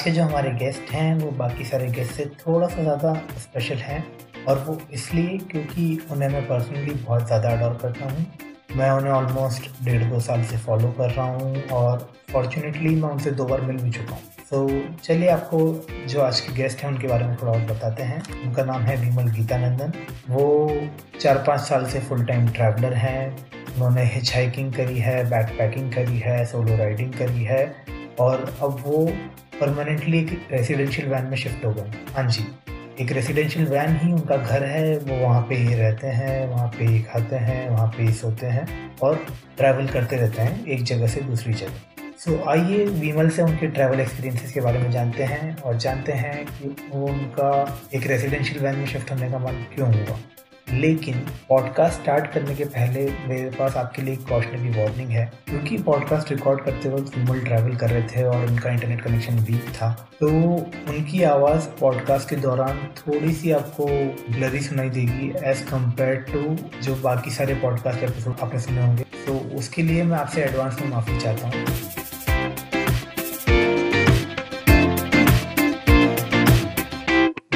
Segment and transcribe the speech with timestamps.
[0.00, 3.76] आज के जो हमारे गेस्ट हैं, वो बाकी सारे गेस्ट से थोड़ा सा ज़्यादा स्पेशल
[3.78, 4.04] हैं
[4.48, 8.24] और वो इसलिए क्योंकि उन्हें मैं पर्सनली बहुत ज़्यादा अडोर करता हूँ।
[8.76, 13.30] मैं उन्हें ऑलमोस्ट डेढ़ दो साल से फॉलो कर रहा हूँ और फॉर्चुनेटली मैं उनसे
[13.30, 14.68] दो बार मिल भी चुका हूँ। तो
[15.04, 15.60] चलिए आपको
[16.08, 18.96] जो आज के गेस्ट हैं, उनके बारे में थोड़ा और बताते हैं। उनका नाम है
[18.96, 19.92] विमल गीतानंदन।
[20.28, 20.46] वो
[21.20, 23.28] चार पाँच साल से फुल टाइम ट्रैवलर हैं।
[23.74, 27.64] उन्होंने हिच हाइकिंग करी है बैक पैकिंग करी है सोलो राइडिंग करी है
[28.20, 29.06] और अब वो
[29.60, 32.44] परमानेंटली एक रेसिडेंशियल वैन में शिफ्ट हो गए। हाँ जी,
[33.00, 36.84] एक रेसिडेंशियल वैन ही उनका घर है, वो वहाँ पे ही रहते हैं, वहाँ पे
[36.84, 41.06] ही खाते हैं, वहाँ पे ही सोते हैं और ट्रैवल करते रहते हैं एक जगह
[41.06, 45.56] से दूसरी जगह। सो आइए विमल से उनके ट्रैवल एक्सपीरियंसेस के बारे में जानते हैं
[45.56, 50.18] और जानते हैं कि उनका एक रेसिडेंशियल वैन में शिफ्ट होने का मन क्यों हुआ।
[50.72, 51.14] लेकिन
[51.48, 56.30] पॉडकास्ट स्टार्ट करने के पहले मेरे पास आपके लिए एक कॉशनरी वार्निंग है। क्योंकि पॉडकास्ट
[56.30, 60.26] रिकॉर्ड करते वक्त विमल ट्रैवल कर रहे थे और उनका इंटरनेट कनेक्शन वीक था तो
[60.88, 63.86] उनकी आवाज़ पॉडकास्ट के दौरान थोड़ी सी आपको
[64.38, 69.56] ब्लरी सुनाई देगी एज कंपेयर टू जो बाकी सारे पॉडकास्ट एपिसोड आपने सुने होंगे। तो
[69.58, 71.64] उसके लिए मैं आपसे एडवांस में माफ़ी चाहता हूँ।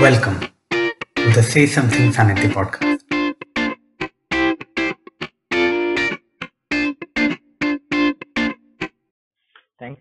[0.03, 0.41] Welcome
[1.17, 2.84] to the Say Something Sanity.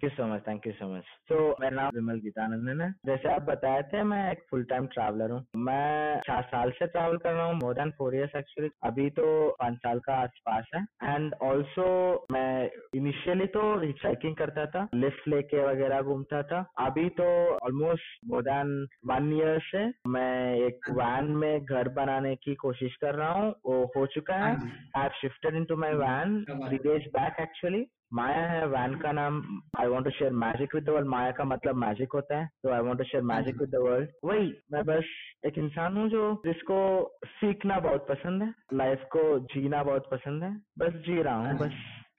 [0.04, 3.30] Thank you so much thank you so much तो मेरा नाम विमल गीतानंदन है। जैसे
[3.34, 7.34] आप बताए थे मैं एक फुल टाइम ट्रैवलर हूँ। मैं चार साल से ट्रैवल कर
[7.34, 9.26] रहा हूँ more than four years actually अभी तो
[9.60, 11.86] पाँच साल का आसपास है। एंड ऑल्सो
[12.32, 18.44] मैं इनिशियली तो हिचाइकिंग करता था लिफ्ट लेके वगैरह घूमता था। अभी तो almost more
[18.44, 23.50] than one year से मैं एक वैन में घर बनाने की कोशिश कर रहा हूँ।
[23.66, 28.46] वो हो चुका है। I have shifted into my van three days back actually Maya
[28.52, 31.76] है वैन का नाम I want to share magic with the world Maya का मतलब
[31.76, 35.04] मैजिक होता है तो I want to share magic with the world वही मैं बस
[35.46, 36.78] एक इंसान हूँ जो जिसको
[37.26, 41.72] सीखना बहुत पसंद है लाइफ को जीना बहुत पसंद है बस जी रहा हूँ बस।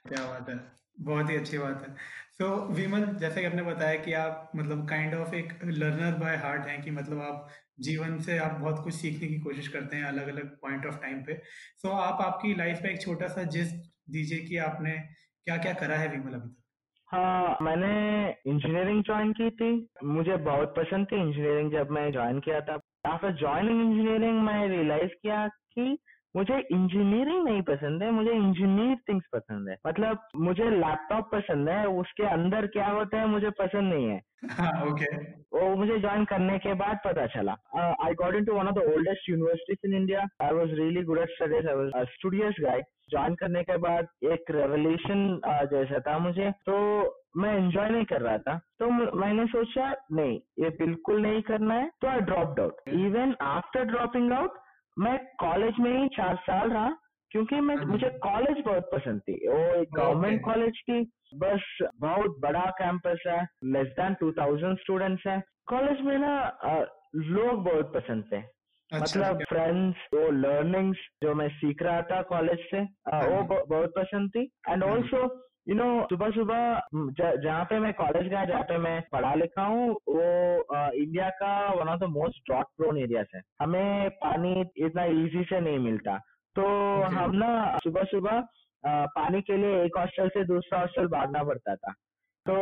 [0.08, 1.94] क्या बात है बहुत ही अच्छी बात है।
[2.32, 6.36] सो so, विमल जैसे कि आपने बताया कि आप मतलब काइंड ऑफ़ एक लर्नर बाय
[6.36, 7.48] हार्ट हैं कि मतलब आप
[7.80, 11.22] जीवन से आप बहुत कुछ सीखने की कोशिश करते हैं अलग अलग पॉइंट ऑफ़ टाइम
[11.22, 11.34] पे।
[11.76, 13.74] सो so, आप आपकी लाइफ में एक छोटा सा जिस्ट
[14.10, 16.62] दीजिए कि आपने क्या क्या करा है विमल अभी तक?
[17.08, 17.90] हाँ मैंने
[18.46, 23.32] इंजीनियरिंग ज्वाइन की थी। मुझे बहुत पसंद थी इंजीनियरिंग जब मैं ज्वाइन किया था। आफ्टर
[23.32, 25.98] ज्वाइनिंग इंजीनियरिंग मैं रियलाइज़ किया कि
[26.34, 31.86] मुझे इंजीनियरिंग नहीं पसंद है मुझे इंजीनियर थिंग्स पसंद है। मतलब मुझे लैपटॉप पसंद है
[32.00, 34.18] उसके अंदर क्या होता है मुझे पसंद नहीं है।
[34.84, 35.20] ओके हाँ,
[35.54, 37.52] वो मुझे ज्वाइन करने के बाद पता चला।
[38.06, 41.30] I got into one of the oldest universities in India I was really good at
[41.30, 45.40] studies I was studious guy join करने के बाद एक रेवल्यूशन
[45.70, 46.76] जैसा था मुझे। तो
[47.36, 51.88] मैं एंजॉय नहीं कर रहा था। तो मैंने सोचा नहीं ये बिल्कुल नहीं करना है।
[52.00, 54.62] तो I drop out even after dropping out
[54.96, 56.88] मैं कॉलेज में ही चार साल रहा
[57.30, 61.00] क्योंकि मैं हाँ मुझे कॉलेज बहुत पसंद थी। वो एक गवर्नमेंट कॉलेज की
[61.38, 61.64] बस
[62.00, 63.40] बहुत बड़ा कैंपस है
[63.72, 66.34] less than two thousand students है। कॉलेज में ना
[67.16, 68.40] लोग बहुत पसंद थे।
[68.90, 72.80] अच्छा, मतलब फ्रेंड्स वो लर्निंग्स जो मैं सीख रहा था कॉलेज से
[73.12, 75.26] हाँ वो बहुत पसंद थी। एंड ऑल्सो
[75.66, 76.80] यू नो सुबह सुबह
[77.14, 80.24] जहाँ पे मैं कॉलेज गया जहाँ पे मैं पढ़ा लिखा हूँ वो
[80.94, 85.60] इंडिया का one of the most drought prone area है। हमें पानी इतना इजी से
[85.60, 86.18] नहीं मिलता।
[86.56, 86.66] तो
[87.14, 88.40] हम ना सुबह सुबह
[89.16, 91.92] पानी के लिए एक हॉस्टल से दूसरा हॉस्टल भागना पड़ता था।
[92.46, 92.54] तो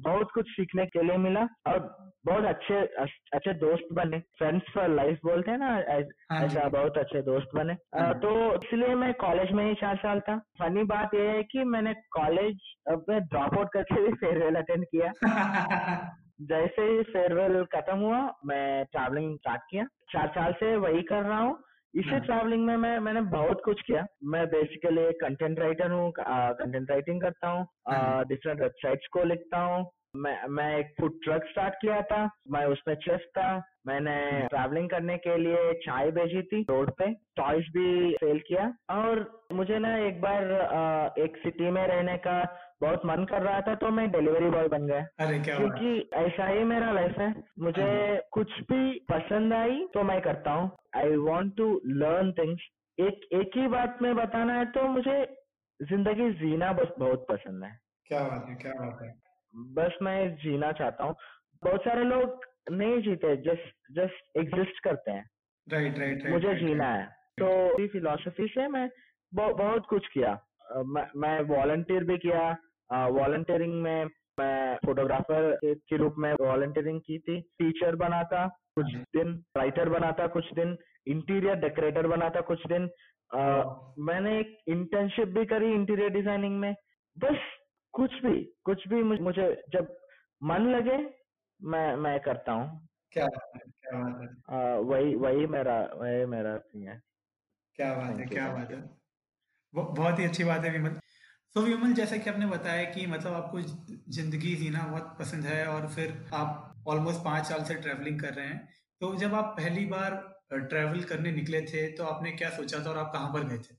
[0.00, 1.78] बहुत कुछ सीखने के लिए मिला। और
[2.26, 2.74] बहुत अच्छे
[3.34, 5.68] अच्छे दोस्त बने। फ्रेंड्स फॉर लाइफ बोलते हैं ना
[6.32, 10.20] हाँ ऐसा बहुत अच्छे दोस्त बने। हाँ। तो इसलिए मैं कॉलेज में ही चार साल
[10.20, 12.58] था। फनी बात यह है कि मैंने कॉलेज
[13.08, 15.12] में ड्रॉप आउट करके भी फेयरवेल अटेंड किया।
[16.40, 21.38] जैसे ही फेयरवेल खत्म हुआ मैं ट्रैवलिंग स्टार्ट किया। चार साल से वही कर रहा
[21.38, 21.62] हूँ।
[21.94, 26.90] इसी ट्रैवलिंग हाँ। में मैं मैंने बहुत कुछ किया। मैं बेसिकली कंटेंट राइटर हूँ कंटेंट
[26.90, 27.66] राइटिंग करता हूँ
[28.24, 32.94] डिफरेंट वेबसाइट्स को लिखता हूँ। मैं मैं एक फ़ूड ट्रक स्टार्ट किया था। मैं उसमें
[32.94, 33.50] चेफ था।
[33.86, 34.14] मैंने
[34.48, 39.20] ट्रैवलिंग करने के लिए चाय भेजी थी रोड पे। टॉयज भी सेल किया। और
[39.52, 42.42] मुझे ना एक बार एक सिटी में रहने का
[42.82, 46.46] बहुत मन कर रहा था तो मैं डिलीवरी बॉय बन गया। अरे क्या क्योंकि ऐसा
[46.46, 51.16] ही मेरा लाइफ है। मुझे हाँ। कुछ भी पसंद आई तो मैं करता हूँ। I
[51.28, 52.68] want to learn things
[52.98, 55.18] एक एक ही बात में बताना है तो मुझे
[55.80, 59.12] ज़िंदगी जीना बस बहुत पसंद है। क्या बात है क्या बात है।
[59.54, 61.14] बस मैं जीना चाहता हूँ।
[61.62, 65.24] बहुत सारे लोग नहीं जीते जस्ट जस्ट एग्जिस्ट करते हैं।
[65.66, 67.06] राइट राइट मुझे जीना है।
[67.40, 68.88] तो फिलोसफी से मैं
[69.32, 70.32] बहुत कुछ किया।
[71.16, 72.50] मैं वॉलंटियर भी किया।
[73.10, 74.04] वॉलंटियरिंग में
[74.40, 80.10] मैं फोटोग्राफर के रूप में वॉलंटियरिंग की थी। टीचर बना था कुछ दिन राइटर बना
[80.12, 80.76] था कुछ दिन
[81.06, 82.88] इंटीरियर डेकोरेटर बना था कुछ दिन।
[83.30, 83.62] आ,
[83.98, 86.74] मैंने एक इंटर्नशिप भी करी इंटीरियर डिज़ाइनिंग में।
[87.16, 87.38] बस
[87.94, 88.32] कुछ भी
[88.64, 89.96] कुछ भी मुझे जब
[90.40, 90.96] मन लगे
[91.60, 96.56] मैं मैं करता हूँ। क्या बात है क्या बात है। वही वही मेरा वही मेरा
[96.58, 97.00] थिंग है।
[97.78, 98.80] क्या बात है क्या बात है।
[99.74, 100.98] बहुत ही अच्छी बात है विमल।
[101.56, 103.60] सो विमल जैसा कि आपने बताया कि मतलब आपको
[104.12, 108.46] ज़िंदगी जीना बहुत पसंद है और फिर आप ऑलमोस्ट पाँच साल से ट्रैवलिंग कर रहे
[108.46, 108.68] हैं।
[109.00, 110.16] तो जब आप पहली बार
[110.52, 113.74] ट्रैवल करने निकले थे तो आपने क्या सोचा था और आप कहाँ पर गए थे?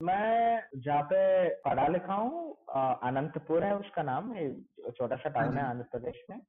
[0.00, 4.34] मैं जहाँ पे पढ़ा लिखा हूँ अनंतपुर है उसका नाम
[4.90, 6.40] छोटा सा टाउन है हाँ आंध्र प्रदेश में।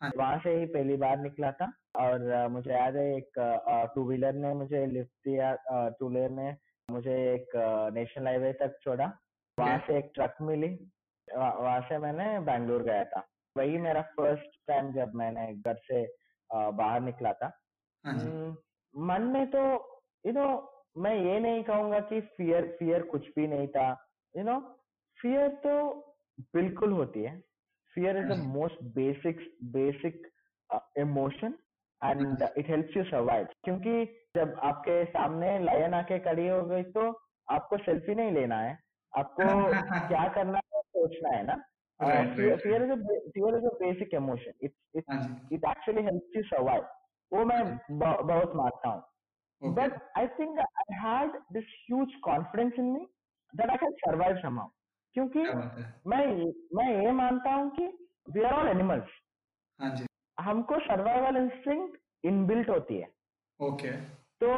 [0.00, 3.38] हाँ वहाँ से ही पहली बार निकला था और मुझे याद है एक
[3.94, 5.54] टू व्हीलर ने मुझे लिफ्ट दिया
[5.98, 6.56] टू व्हीलर ने
[6.88, 7.56] मुझे एक
[7.94, 9.06] नेशनल हाईवे तक छोड़ा।
[9.58, 10.68] वहाँ से एक ट्रक मिली।
[11.28, 16.02] वहाँ से मैंने बैंगलोर गया था। वही मेरा फ़र्स्ट टाइम जब मैंने घर से
[16.50, 17.52] बाहर निकला था।
[18.04, 18.56] हाँ
[18.94, 19.62] मन में तो
[20.26, 20.46] यू नो
[20.98, 23.88] मैं ये नहीं कहूँगा कि फियर फियर कुछ भी नहीं था।
[24.34, 24.58] यू नो
[25.22, 25.72] फियर तो
[26.54, 27.38] बिल्कुल होती है।
[27.94, 29.40] Fear is the most basic
[29.72, 30.26] basic
[30.98, 31.54] emotion
[32.02, 34.04] and it helps you survive क्योंकि
[34.36, 37.10] जब आपके सामने लायन आके खड़ी हो गई तो
[37.48, 38.78] आपको सेल्फी नहीं लेना है।
[39.12, 39.44] आपको
[40.08, 41.56] क्या करना है सोचना है ना?
[42.34, 42.94] Fear is
[43.32, 45.04] fear is a basic emotion it it
[45.52, 46.86] it actually helps you survive
[47.32, 53.06] वो मैं बहुत मानता हूँ। But I think I had this huge confidence in me
[53.54, 54.68] that I can survive somehow
[55.14, 55.42] क्योंकि
[56.10, 56.26] मैं
[56.74, 57.86] मैं ये मानता हूँ कि
[58.32, 60.04] वी आर ऑल एनिमल्स
[60.38, 63.08] हमको सर्वाइवल इंस्टिंक्ट इनबिल्ट होती है।
[63.60, 63.90] ओके।
[64.42, 64.50] तो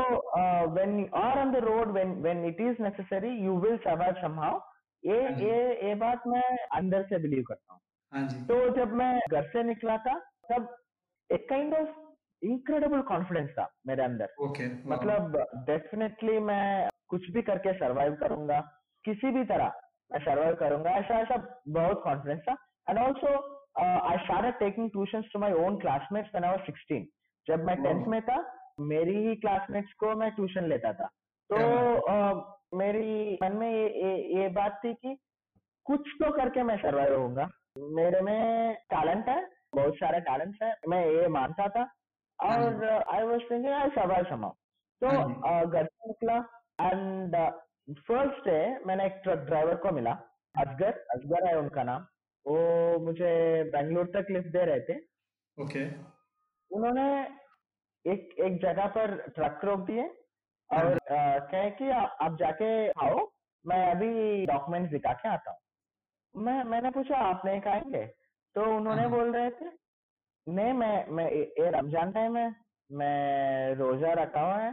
[0.74, 4.60] when you are on the road when when it is necessary you will survive somehow
[5.02, 6.42] ये हाँ ये ये बात मैं
[6.76, 7.80] अंदर से बिलीव करता हूँ।
[8.12, 10.18] हाँ तो जब मैं घर से निकला था
[10.50, 10.74] तब
[11.30, 11.88] एक काइंड ऑफ़
[12.42, 18.60] इनक्रेडिबल कॉन्फिडेंस था मेरे अंदर। okay, मतलब डेफिनेटली मैं कुछ भी करके सरवाइव करूँगा
[19.04, 19.80] किसी भी तरह।
[20.12, 21.36] मैं सर्वाइव करूँगा। ऐसा ऐसा
[21.68, 22.56] बहुत कॉन्फिडेंस था।
[22.88, 23.34] And also
[23.82, 27.04] I started taking tuition to my own classmates when I was 16
[27.46, 28.36] जब मैं टेंथ में था
[28.80, 31.06] मेरी ही क्लासमेट्स को मैं ट्यूशन लेता था।
[31.50, 31.56] तो
[32.10, 32.42] uh,
[32.74, 35.16] मेरी मन में ये, ये ये बात थी कि
[35.86, 37.48] कुछ तो करके मैं सर्वाइव होऊँगा।
[37.96, 39.40] मेरे में टैलेंट है
[39.74, 41.82] बहुत सारे टैलेंट्स है मैं ये मानता था।
[42.38, 44.50] और I was thinking I survive somehow
[45.02, 45.08] तो
[45.66, 46.36] घर से निकला
[46.80, 47.36] एंड
[47.88, 50.12] फ़र्स्ट डे मैंने एक ट्रक ड्राइवर को मिला
[50.54, 52.06] असगर असगर है उनका नाम।
[52.46, 53.30] वो मुझे
[53.70, 55.86] बेंगलोर तक लिफ्ट दे रहे थे। Okay okay.
[56.70, 57.06] उन्होंने
[58.04, 60.04] एक एक जगह पर ट्रक रोक दिए
[60.70, 63.26] और कहे कि आ, आप जाके आओ
[63.64, 68.06] मैं अभी डॉक्यूमेंट दिखा के आता हूँ। मैं मैंने पूछा आप नहीं खाएँगे?
[68.54, 69.70] तो उन्होंने हाँ। बोल रहे थे
[70.46, 72.54] नहीं मैं मैं ये रमज़ान टाइम है
[72.90, 74.72] मैं रोजा रखा हुआ है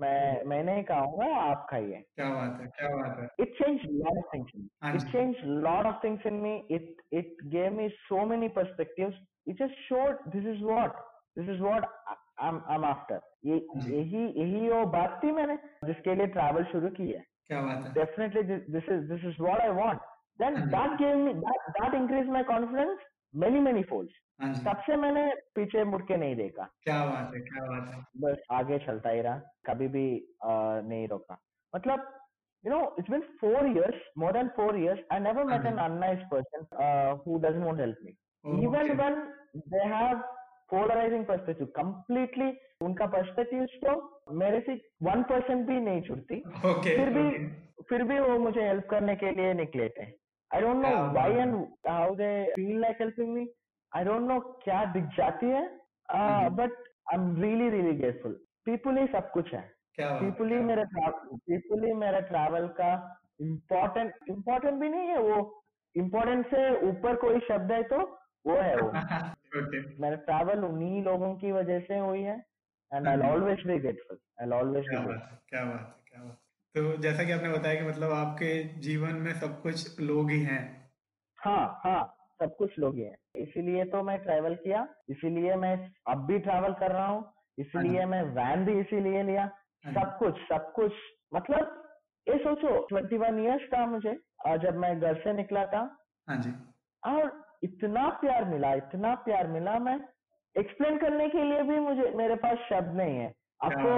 [0.00, 4.18] मैं मैं नहीं कहूँगा आप खाइए। क्या बात है क्या बात है। It change lot
[4.18, 8.48] of things it change lot of things in me it it gave me so many
[8.58, 9.14] perspectives
[9.48, 10.96] it just showed this is what
[11.38, 11.84] this is what
[12.40, 13.56] I am after ये
[13.88, 17.92] यही यही वो बात थी मैंने जिसके लिए travel शुरू की है। क्या बात है।
[17.94, 20.00] Definitely this is this is what I want
[20.40, 22.98] then that gave me that that increase my confidence
[23.34, 27.64] many many folds तब से मैंने पीछे मुड़ के नहीं देखा क्या बात है क्या
[27.66, 30.06] बात है बस आगे चलता ही रहा कभी भी
[30.44, 31.38] आ, नहीं रोका
[31.74, 32.14] मतलब
[32.64, 36.22] you know it's been four years more than four years i never met an unnice
[36.30, 38.96] person uh, who doesn't want to help me oh, even okay.
[39.02, 39.14] when
[39.74, 40.24] they have
[40.72, 42.48] polarizing perspective completely
[42.80, 43.92] उनका perspective तो
[44.40, 47.48] मेरे से one percent भी नहीं छुटती okay, फिर भी okay.
[47.88, 50.04] फिर भी वो मुझे हेल्प करने के लिए निकले थे
[50.50, 51.54] I don't know why and
[51.88, 53.46] how they feel like helping me
[53.92, 55.62] I don't know क्या दिख जाती है।
[56.58, 56.72] But
[57.12, 58.32] I am really really grateful
[58.64, 59.62] people ही सब कुछ है।
[60.00, 62.90] पीपुल ही मेरा पीपुल ही मेरा ट्रैवल का
[63.40, 65.36] इम्पोर्टेंट इम्पोर्टेंट भी नहीं है वो।
[65.94, 67.98] इम्पोर्टेंट से ऊपर कोई शब्द है तो
[68.46, 68.90] वो है वो।
[69.58, 69.78] Okay.
[70.00, 72.34] मेरा ट्रैवल उन्हीं लोगों की वजह से हुई है।
[72.90, 76.07] And I always be grateful I always be grateful क्या बात है
[76.74, 80.62] तो जैसा कि आपने बताया कि मतलब आपके जीवन में सब कुछ लोग ही हैं।
[81.38, 82.02] हाँ हाँ
[82.40, 85.74] सब कुछ लोग ही हैं। इसीलिए तो मैं ट्रैवल किया इसीलिए मैं
[86.08, 87.24] अब भी ट्रैवल कर रहा हूँ
[87.58, 89.50] इसीलिए हाँ मैं वैन भी इसीलिए लिया।
[89.84, 90.92] हाँ सब कुछ सब कुछ
[91.34, 91.74] मतलब
[92.26, 95.80] ये सोचो ट्वेंटी वन ईयर्स था मुझे और जब मैं घर से निकला था।
[96.28, 96.52] हाँ जी।
[97.02, 97.30] और
[97.62, 99.98] इतना प्यार मिला इतना प्यार मिला मैं
[100.56, 103.32] एक्सप्लेन करने के लिए भी मुझे मेरे पास शब्द नहीं है।
[103.64, 103.92] आपको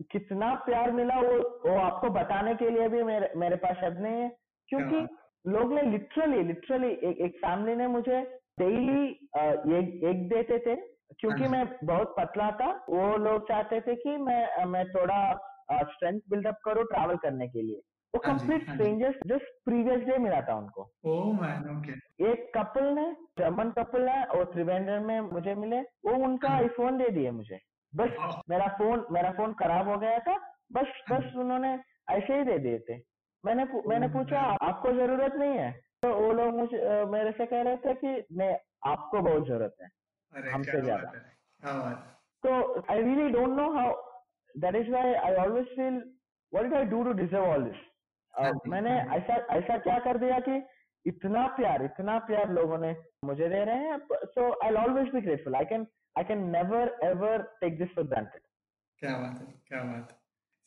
[0.00, 4.20] कितना प्यार मिला वो वो आपको बताने के लिए भी मेरे मेरे पास शब्द नहीं
[4.22, 4.28] है।
[4.68, 5.06] क्योंकि
[5.46, 8.20] लोग ने लिटरली लिटरली एक एक फैमिली ने मुझे
[8.60, 9.04] डेली
[9.78, 10.76] एक एक देते थे।
[11.20, 15.20] क्योंकि हाँ। मैं बहुत पतला था वो लोग चाहते थे कि मैं मैं थोड़ा
[15.72, 17.80] स्ट्रेंथ बिल्डअप करूँ ट्रैवल करने के लिए।
[18.14, 22.50] वो हाँ कंप्लीट हाँ स्ट्रेंजर्स जस्ट प्रीवियस डे मिला था उनको। ओह मैन ओके एक
[22.56, 27.08] कपल ने जर्मन कपल है और त्रिवेंद्रम में मुझे मिले वो उनका हाँ। आईफोन दे
[27.10, 27.58] दिए मुझे।
[27.92, 30.36] बस मेरा फ़ोन मेरा फ़ोन खराब हो गया था
[30.72, 31.72] बस। बस उन्होंने
[32.10, 32.96] ऐसे ही दे दिए थे।
[33.44, 35.70] मैंने मैंने पूछा आपको ज़रूरत नहीं है?
[36.02, 38.56] तो वो लोग मुझे मेरे से कह रहे थे कि नहीं
[38.86, 39.88] आपको बहुत ज़रूरत है
[40.52, 41.12] हमसे ज़्यादा।
[42.44, 43.94] तो I really don't know how
[44.54, 45.96] that is why I always feel
[46.52, 47.88] what I do to deserve all this
[48.68, 50.62] मैंने हाँ ऐसा ऐसा क्या कर दिया कि
[51.06, 55.54] इतना प्यार इतना प्यार लोगों ने मुझे दे रहे हैं so I always be grateful
[55.54, 55.86] I can
[56.18, 58.40] I can never ever take this for granted
[58.98, 60.20] क्या बात है क्या बात है।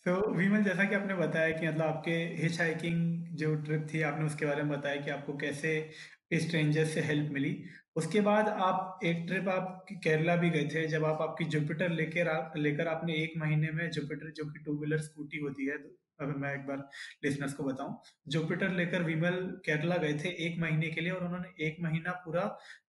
[0.04, 4.02] सो so, विमल जैसा कि आपने बताया कि मतलब आपके हिच हाइकिंग जो ट्रिप थी
[4.02, 5.92] आपने उसके बारे में बताया कि आपको कैसे
[6.34, 7.64] स्ट्रेंजर से हेल्प मिली।
[7.96, 12.28] उसके बाद आप एक ट्रिप आप केरला भी गए थे जब आप आपकी जुपिटर लेकर
[12.28, 15.78] आ- लेकर आपने एक महीने में जुपिटर जो कि टू व्हीलर स्कूटी होती है
[16.20, 16.78] अगर मैं एक बार
[17.24, 21.50] लिसनर्स को बताऊँ जुपिटर लेकर विमल केरला गए थे एक महीने के लिए और उन्होंने
[21.68, 22.46] एक महीना पूरा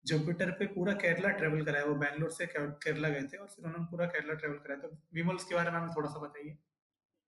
[0.06, 3.86] जुपिटर पे पूरा केरला ट्रेवल कराया। वो बैंगलोर से केरला गए थे और फिर उन्होंने
[3.90, 6.56] पूरा केरला ट्रेवल कराया। तो विमल उसके बारे में हमें थोड़ा सा बताइए।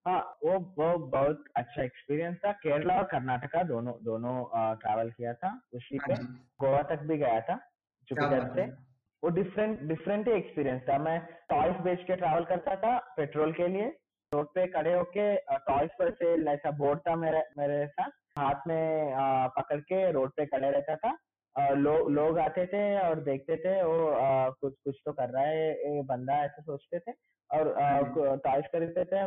[0.06, 4.34] हाँ वो वो बहुत अच्छा एक्सपीरियंस था। केरला और कर्नाटका दोनों दोनों
[4.76, 6.24] ट्रैवल किया था उसी पे। हाँ
[6.60, 7.56] गोवा तक भी गया था
[8.08, 8.66] जुपिटर से।
[9.22, 11.18] वो डिफरेंट डिफरेंट ही एक्सपीरियंस था। मैं
[11.50, 13.86] टॉयज बेच के ट्रैवल करता था पेट्रोल के लिए।
[14.34, 15.26] रोड पे खड़े होके
[15.68, 20.30] टॉयज पर से ऐसा बोर्ड था मेरे मेरे साथ। हाथ में अ, पकड़ के रोड
[20.36, 21.16] पे खड़े रहता था।
[21.56, 23.98] अ, लो, लोग आते थे और देखते थे वो
[24.60, 27.12] कुछ कुछ तो कर रहा है ये बंदा ऐसे सोचते थे।
[27.50, 27.68] और
[28.44, 29.18] टॉयज खरीदते थे।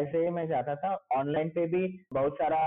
[0.00, 2.60] ऐसे ही मैं जाता था। ऑनलाइन पे भी बहुत सारा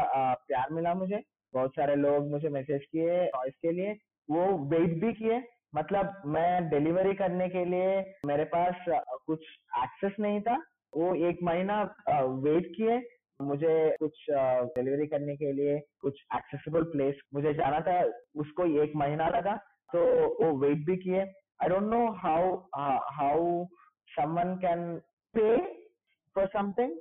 [0.48, 1.22] प्यार मिला मुझे।
[1.54, 3.92] बहुत सारे लोग मुझे मैसेज किए टॉयज के लिए।
[4.30, 5.42] वो वेट भी किए।
[5.76, 7.94] मतलब मैं डिलीवरी करने के लिए
[8.26, 8.86] मेरे पास
[9.28, 9.40] कुछ
[9.84, 10.58] एक्सेस नहीं था।
[10.96, 11.82] वो एक महीना
[12.48, 12.98] वेट किए
[13.40, 14.26] मुझे कुछ
[14.76, 18.02] डिलीवरी करने के लिए कुछ एक्सेसिबल प्लेस मुझे जाना था
[18.44, 19.56] उसको एक महीना लगा
[19.94, 20.04] तो
[20.44, 22.56] वो वेट भी किए I don't know how
[23.18, 23.66] how
[24.10, 24.86] someone can
[25.36, 25.56] pay
[26.36, 26.98] for something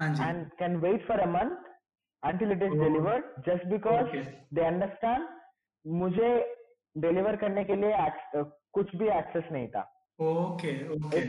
[0.00, 1.68] and can wait for a month
[2.22, 2.78] until it is Oh.
[2.80, 4.22] delivered just because Okay.
[4.56, 5.28] they understand
[5.84, 6.32] मुझे
[6.96, 7.92] डिलीवर करने के लिए
[8.74, 9.82] कुछ भी एक्सेस नहीं था
[10.18, 11.20] okay okay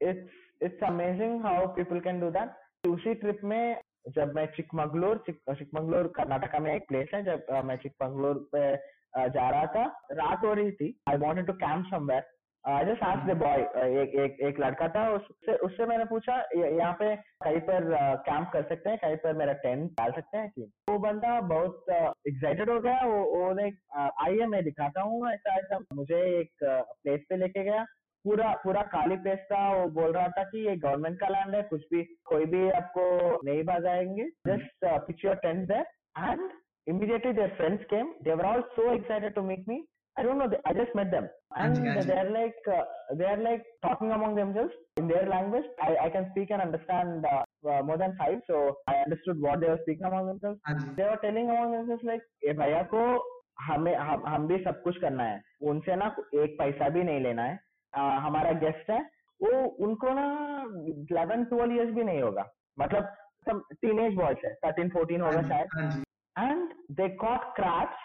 [0.00, 5.40] it's it's amazing how people can do that उसी trip में जब मैं चिकमंगलूर चिक,
[5.50, 9.84] चिकमंगलूर कर्नाटका में एक प्लेस है जब uh, मैं चिकमंगलूर पे uh, जा रहा था।
[10.12, 12.26] रात हो रही थी। I wanted to camp somewhere
[12.84, 13.60] just the boy
[14.02, 17.84] एक एक एक लड़का था उससे उससे मैंने पूछा यहाँ पे कहीं पर
[18.26, 18.98] कैंप कर सकते हैं?
[18.98, 20.62] कहीं पर मेरा टेंट डाल सकते हैं कि?
[20.90, 21.90] वो बंदा बहुत
[22.28, 23.78] एक्साइटेड हो गया। वो वो लाइक
[24.26, 27.84] आइए मैं दिखाता हूँ। ऐसा ऐसा मुझे एक प्लेस पे लेके गया।
[28.24, 31.62] पूरा पूरा खाली प्लेस था वो बोल रहा था कि ये गवर्नमेंट का लैंड है
[31.72, 33.04] कुछ भी कोई भी आपको
[33.44, 36.48] नहीं भगाएँगे just pitch your tent there and
[36.86, 39.74] immediately their friends came they were all so excited to meet me
[40.16, 42.06] i don't know they, i just met them and Anji, Anji.
[42.06, 42.84] they are like uh,
[43.18, 47.26] they are like talking among themselves in their language i, I can speak and understand
[47.26, 50.96] uh, uh, more than five so i understood what they were speaking among themselves हाँ
[50.96, 53.04] they were telling among themselves like ये भैया को
[53.66, 57.42] हमें हम हम भी सब कुछ करना है उनसे ना एक पैसा भी नहीं लेना
[57.42, 57.58] है
[57.96, 59.00] हमारा गेस्ट है
[59.42, 60.26] वो उनको ना
[60.88, 63.04] इलेवन ट्वेल्व इयर्स भी नहीं होगा। मतलब
[63.48, 65.68] सब टीनेज बॉयज़ है थर्टीन फोर्टीन होगा हाँ शायद।
[66.38, 66.68] हाँ
[67.20, 67.96] caught crabs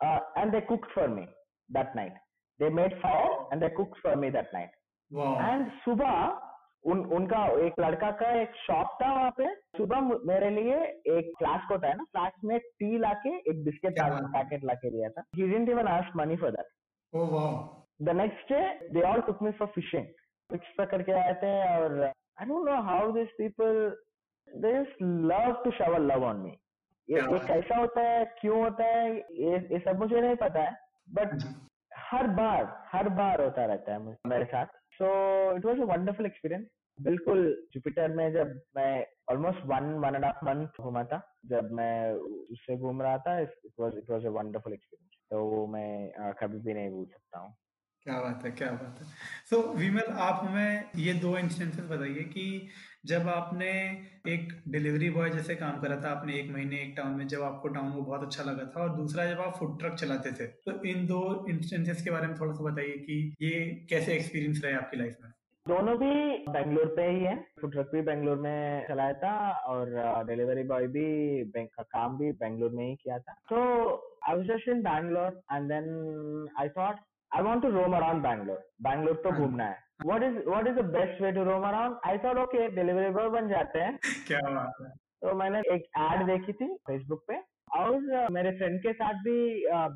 [0.00, 1.26] uh, and they cooked for me
[1.74, 2.12] that night.
[2.58, 4.70] They made fire and they cooked for me that night.
[5.12, 6.40] वाह And सुबह
[6.84, 10.76] उन उनका एक लड़का का एक शॉप था वहाँ पे। सुबह मेरे लिए
[11.16, 15.08] एक फ्लास्क होता है ना फ्लास्क में टी लाके एक बिस्किट है। पैकेट लाके दिया
[15.08, 16.66] था। He didn't even ask money for that.
[18.00, 20.06] Oh next day next day they all took me for fishing.
[20.50, 23.80] Fish पकड़ के आए थे और आई don't know how these people
[24.48, 25.02] they just
[25.32, 26.54] love to shower love on me.
[27.08, 30.76] ये कैसा होता है क्यों होता है ये ये सब मुझे नहीं पता है
[31.10, 31.30] बट
[32.10, 35.06] हर बार हर बार होता रहता है मुझे- मेरे साथ। So
[35.56, 36.66] it was a wonderful experience
[36.98, 42.12] बिल्कुल जुपिटर में जब मैं almost one one and half month घूमा था जब मैं
[42.14, 46.58] उससे घूम रहा था it was it was a wonderful experience तो वो मैं कभी
[46.58, 47.54] भी नहीं भूल सकता हूँ।
[48.04, 49.06] क्या बात है क्या बात है।
[49.50, 52.68] सो so, विमल आप हमें ये दो इंस्टेंसेस बताइए कि
[53.06, 53.70] जब आपने
[54.28, 57.68] एक डिलीवरी बॉय जैसे काम करा था आपने एक महीने एक टाउन में जब आपको
[57.68, 60.82] टाउन को बहुत अच्छा लगा था और दूसरा जब आप फ़ूड ट्रक चलाते थे तो
[60.84, 64.96] इन दो इंस्टेंसेस के बारे में थोड़ा सा बताइए कि ये कैसे एक्सपीरियंस रहे आपकी
[64.96, 65.30] लाइफ में?
[65.66, 66.12] दोनों भी
[66.48, 69.34] बेंगलोर पे ही है। फ़ूड ट्रक भी बेंगलोर में चलाया था
[69.72, 73.56] और डिलीवरी बॉय भी बैंक का काम भी बेंगलोर में ही किया था। तो
[74.28, 76.96] I was just in Bangalore and then I thought
[77.32, 78.62] I want to roam around Bangalore.
[78.80, 79.78] Bangalore तो हाँ। घूमना है.
[80.04, 81.96] What is what is the best way to roam around?
[82.04, 83.92] I thought okay delivery boy बन जाते हैं.
[84.28, 84.90] क्या बात है
[85.22, 87.36] तो मैंने एक एड देखी थी फेसबुक पे
[87.78, 89.34] और मेरे फ्रेंड के साथ भी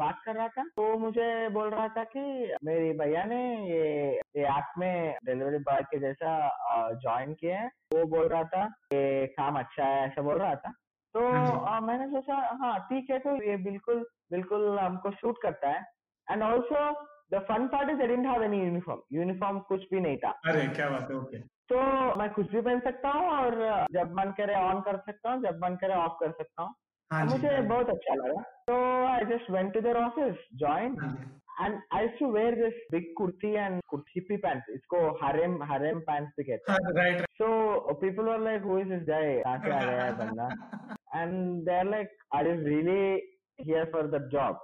[0.00, 2.20] बात कर रहा था तो मुझे बोल रहा था कि
[2.64, 3.86] मेरी भैया ने ये
[4.36, 6.34] ये ऐप में डिलीवरी बॉय के जैसा
[7.04, 10.72] ज्वाइन किया है वो बोल रहा था ये काम अच्छा है ऐसा बोल रहा था
[11.14, 15.42] तो हाँ जी। अ, मैंने सोचा हाँ ठीक है तो ये बिल्कुल बिल्कुल हमको शूट
[15.42, 15.82] करता है
[16.28, 16.84] and also
[17.32, 20.66] the fun part is I didn't have any uniform uniform कुछ भी नहीं था। अरे
[20.76, 21.38] क्या बात है ओके
[21.72, 21.76] तो
[22.18, 23.54] मैं कुछ भी पहन सकता हूँ और
[23.92, 26.74] जब मन करे ऑन कर सकता हूँ जब मन करे ऑफ़ कर सकता हूँ।
[27.10, 28.74] हाँ जी मुझे बहुत अच्छा लगा। तो
[29.06, 33.52] I just went to their office join हाँ and I to wear this big kurti
[33.54, 37.46] and hippie pants इसको हरेम हरेम पैंट्स भी कहते हैं। हाँ so
[38.02, 40.48] people were like who is this कहाँ से आ गया है बंदा?
[41.20, 43.20] And they're like are you really
[43.58, 44.62] here for the job.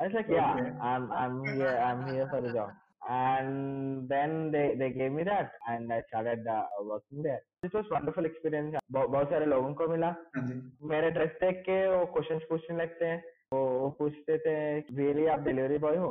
[0.00, 0.70] I was like yeah Okay.
[0.80, 2.70] I'm I'm here I'm here for the job
[3.10, 7.90] and then they they gave me that and I started uh, working there it was
[7.90, 10.46] wonderful experience बहुत बहुत सारे लोगों को मिला हाँ
[10.92, 14.56] मेरे dress देख के वो क्वेश्चंस पूछने लगते हैं वो वो पूछते थे
[14.98, 16.10] रियली आप डिलीवरी बॉय हो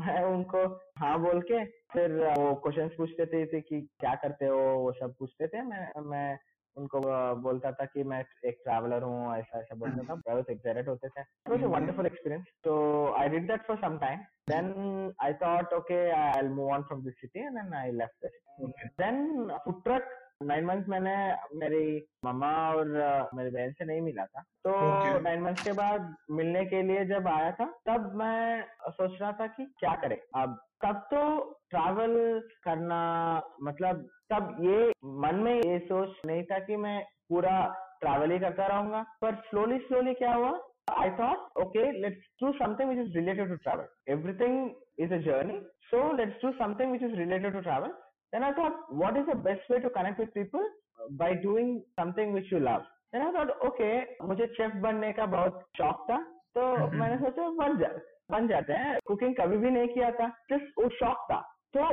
[0.00, 0.64] मैं उनको
[0.98, 5.14] हाँ बोल के फिर वो क्वेश्चंस पूछते थे, थे कि क्या करते हो वो सब
[5.18, 6.28] पूछते थे मैं मैं
[6.76, 7.00] उनको
[7.42, 11.20] बोलता था कि मैं एक ट्रैवलर हूँ ऐसा ऐसा बोलता था। बहुत एक्साइटेड होते थे।
[11.20, 12.74] It was a wonderful experience so
[13.18, 14.22] I did that for some time.
[14.50, 14.68] Then
[15.26, 18.64] I thought okay I'll move on from this city and then I left the city.
[18.64, 21.14] Okay then food truck nine month मैंने
[21.60, 21.86] मेरी
[22.24, 22.88] मम्मा और
[23.34, 25.22] मेरी बहन से नहीं मिला था। तो Okay.
[25.24, 29.46] नाइन मंथ के बाद मिलने के लिए जब आया था तब मैं सोच रहा था
[29.56, 30.16] कि क्या करें?
[30.42, 31.20] अब तब तो
[31.70, 32.14] ट्रैवल
[32.64, 33.00] करना
[33.62, 34.92] मतलब तब ये
[35.24, 37.56] मन में ये सोच नहीं था कि मैं पूरा
[38.00, 40.50] ट्रैवल ही करता रहूँगा। पर स्लोली स्लोली क्या हुआ?
[41.00, 44.70] I thought okay let's do something which is related to travel everything
[45.04, 45.58] is a journey
[45.90, 47.88] so let's do something which is related to travel
[48.34, 50.68] then I thought what is the best way to connect with people
[51.22, 52.84] by doing something which you love
[53.14, 53.90] then I thought okay
[54.26, 56.22] मुझे chef बनने का बहुत शौक था
[56.58, 56.66] तो
[57.00, 57.98] मैंने सोचा बन जाए।
[58.30, 61.40] बन जाते हैं। कुकिंग कभी भी नहीं किया था जस्ट वो शौक था।
[61.76, 61.84] तो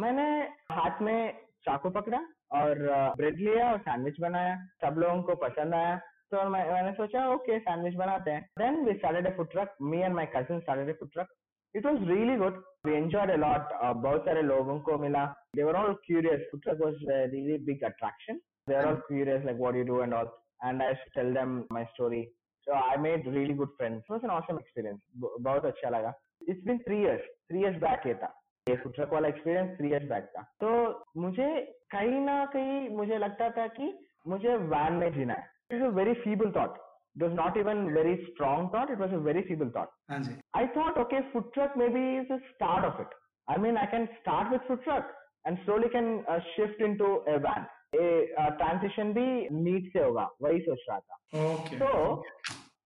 [0.00, 0.28] मैंने
[0.72, 1.32] हाथ में
[1.64, 2.18] चाकू पकड़ा
[2.54, 2.78] और
[3.16, 5.96] ब्रेड लिया और सैंडविच बनाया। सब लोगों को पसंद आया।
[6.32, 10.00] तो मैं, मैंने सोचा, ओके सैंडविच बनाते हैं। Then we started a food truck me
[10.00, 11.28] and my cousin started a food truck
[11.74, 13.72] it was really good we enjoyed a lot
[14.02, 15.24] बहुत सारे लोगों को मिला।
[15.56, 16.94] They were all curious food truck was
[17.32, 20.30] really big attraction they are all curious like what you do and all
[20.64, 22.22] and I tell them my story
[22.68, 26.12] so I made really good friends it was an awesome experience बहुत अच्छा लगा.
[26.48, 28.32] It's been three years three years back ये था.
[28.66, 30.42] ये food truck वाला experience three years back था.
[30.60, 31.48] तो मुझे
[31.90, 33.92] कहीं ना कहीं मुझे लगता था कि
[34.28, 35.46] मुझे वैन में जीना है.
[35.72, 36.76] It a very feeble thought
[37.16, 40.34] it was not even very strong thought it was a very feeble thought ji.
[40.58, 43.16] I thought, okay, food truck maybe is the start of it.
[43.48, 45.10] I mean, I can start with food truck
[45.46, 47.66] and slowly can uh, shift into a van.
[47.98, 48.06] A
[48.44, 49.26] uh, भी
[49.58, 50.24] neat से होगा.
[50.42, 51.16] वही सोच रहा था.
[51.44, 51.88] Okay तो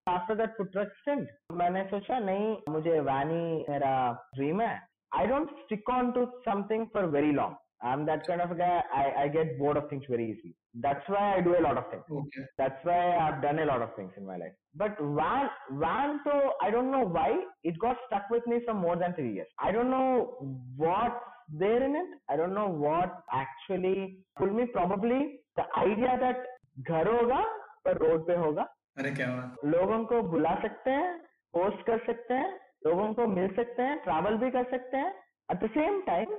[0.07, 3.93] after that foot resistant मैंने सोचा नहीं मुझे वैनी मेरा
[4.35, 4.81] ड्रीम है।
[5.17, 8.81] I don't stick on to something for very long I am that kind of guy
[8.91, 11.93] I I get bored of things very easy that's why I do a lot of
[11.93, 15.49] things that's why I have done a lot of things in my life but van
[15.71, 19.19] van तो I don't know why it got stuck with me for more than 3
[19.19, 20.03] years I don't know
[20.85, 21.21] what
[21.61, 22.11] there in it.
[22.31, 25.17] I don't know what actually pulled me probably
[25.59, 26.45] the idea that
[26.79, 27.41] घर होगा
[27.85, 28.63] पर road पे होगा
[28.97, 31.13] अरे क्या बात। लोगों को बुला सकते हैं
[31.53, 32.49] पोस्ट कर सकते हैं
[32.85, 35.13] लोगों को मिल सकते हैं ट्रैवल भी कर सकते हैं।
[35.51, 36.35] एट द सेम टाइम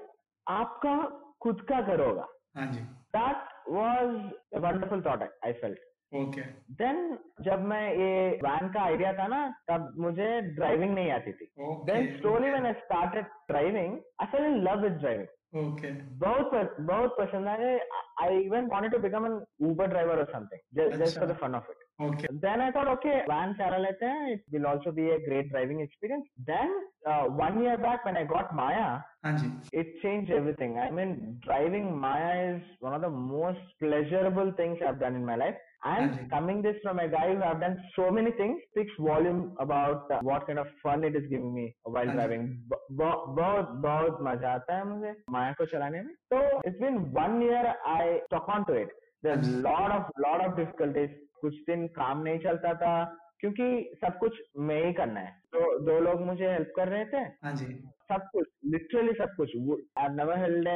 [0.46, 0.94] आपका
[1.42, 2.80] खुद का घर होगा। हाँ जी।
[3.16, 5.82] That was wonderful thought I felt.
[6.12, 6.42] Okay
[6.80, 6.98] then
[7.44, 8.10] जब मैं ये
[8.42, 9.38] वैन का आइडिया था ना
[9.70, 11.46] तब मुझे ड्राइविंग नहीं आती थी।
[11.86, 15.90] Then slowly when I started driving I fell in love with driving okay
[16.20, 17.78] बहुत बहुत पसंद आए
[18.22, 19.34] I even wanted to become an
[19.70, 23.15] Uber driver और something just for the fun of it Okay then I thought, okay,
[23.29, 24.27] van चला लेते हैं.
[24.33, 26.27] It will also be a great driving experience.
[26.49, 26.69] Then
[27.13, 28.85] uh, one year back when I got Maya,
[29.25, 29.49] हाँ जी
[29.81, 30.77] it changed everything.
[30.83, 31.11] I mean,
[31.47, 35.59] driving Maya is one of the most pleasurable things I've done in my life.
[35.89, 36.29] And Magic.
[36.31, 40.17] coming this from a guy who have done so many things speaks volume about uh,
[40.29, 42.15] what kind of fun it is giving me while Magic.
[42.15, 42.47] driving.
[42.73, 46.13] ब- ब- बहुत बहुत मजा आता है मुझे माया को चलाने में.
[46.33, 47.63] So it's been one year
[47.99, 48.91] I stuck on to it.
[49.23, 49.65] There's Magic.
[49.69, 51.17] lot of lot of difficulties.
[51.44, 52.94] कुछ दिन काम नहीं चलता था
[53.40, 53.64] क्योंकि
[54.00, 57.52] सब कुछ मैं ही करना है। तो दो लोग मुझे हेल्प कर रहे थे। हाँ
[57.54, 57.66] जी।
[58.12, 60.68] सब कुछ लिटरली सब कुछ। Never held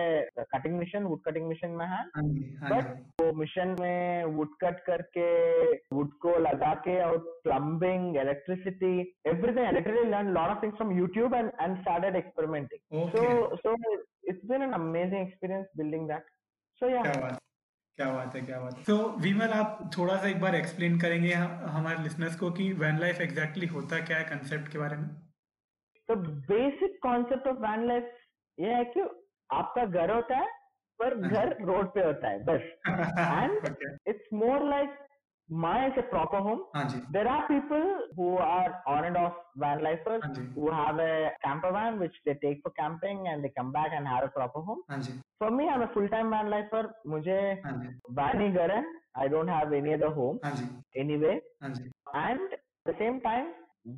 [0.53, 2.03] cutting machine wood cutting machine में है
[2.71, 5.27] बट वो मिशन में वुड कट करके
[5.97, 8.95] वुड को लगा के और plumbing electricity
[9.27, 13.27] everything I literally learn lot of things from YouTube and and started experimenting so
[13.65, 13.77] so
[14.31, 16.25] it's been an amazing experience building that.
[16.83, 17.37] So yeah.
[17.99, 21.33] क्या बात है क्या बात है। तो विमल आप थोड़ा सा एक बार एक्सप्लेन करेंगे
[21.33, 25.09] हमारे लिसनर्स को कि वैन लाइफ एग्जैक्टली होता क्या है कंसेप्ट के बारे में?
[26.09, 26.17] तो
[26.51, 28.13] basic concept of van life
[28.59, 29.01] ये है कि
[29.51, 30.47] आपका घर होता है
[30.99, 32.61] पर घर रोड पे होता है बस।
[33.19, 33.77] And
[34.09, 34.89] it's more more
[35.51, 36.59] my as a proper home
[37.13, 37.83] there are people
[38.19, 40.25] who are on and off van lifers
[40.75, 44.27] have a camper van which they take for camping and they come back and have
[44.27, 44.83] a proper home
[45.41, 47.39] for me have a full time van lifer मुझे
[48.21, 48.85] van ही घर है.
[49.17, 50.39] I don't have any other home
[51.17, 51.33] anyway
[52.17, 52.57] and
[52.89, 53.47] the same time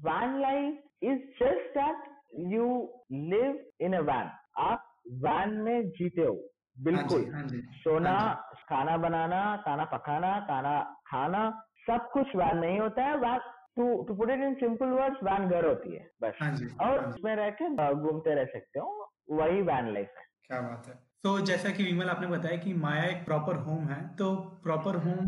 [0.06, 2.08] van life is just that
[2.52, 2.68] you
[3.12, 4.30] live in a van
[4.68, 4.86] आप
[5.24, 6.34] van में जीते हो.
[6.76, 8.34] हाँ बिल्कुल। जी हाँ जी। सोना हाँ
[8.68, 10.78] खाना बनाना खाना पकाना खाना
[11.08, 11.50] खाना
[11.86, 13.38] सब कुछ वैन नहीं होता है। Van
[13.76, 16.98] to to put it in simple words van घर होती है बस। हाँ जी और
[16.98, 20.14] हाँ उसमें रह के घूमते रह सकते हो वही वैन लाइफ
[20.46, 24.00] क्या बात है। तो जैसा कि विमल आपने बताया कि माया एक प्रॉपर होम है
[24.16, 25.26] तो प्रॉपर होम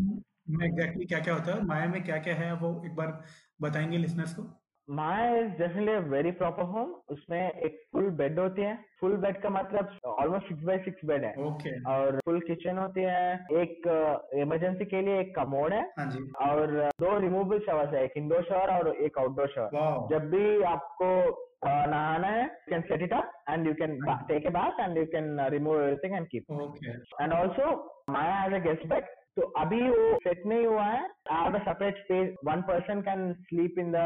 [0.49, 3.23] में एग्जैक्टली क्या क्या होता है माया में क्या क्या है वो एक बार
[3.61, 4.43] बताएँगे लिसनर्स को?
[4.87, 9.49] Maya is definitely very proper home उसमें एक फुल बेड होती है। फुल बेड का
[9.49, 13.87] मतलब almost six by six bed है। ओके और फुल किचन होती है। एक
[14.41, 18.43] इमरजेंसी के लिए एक कमोड है। हाँ जी। और दो रिमूवेबल शवर्स है। एक इंडोर
[18.49, 21.09] शवर और एक आउटडोर शवर वाह जब भी आपको
[21.63, 24.97] uh, नहाना है you can set it up and you can take a bath and
[24.97, 26.51] you can remove everything and keep
[27.21, 27.73] and also
[28.09, 29.05] Maya has a guest bed
[29.37, 33.31] तो अभी वो सेट नहीं हुआ है। I have a separate space one person can
[33.33, 34.01] sleep in the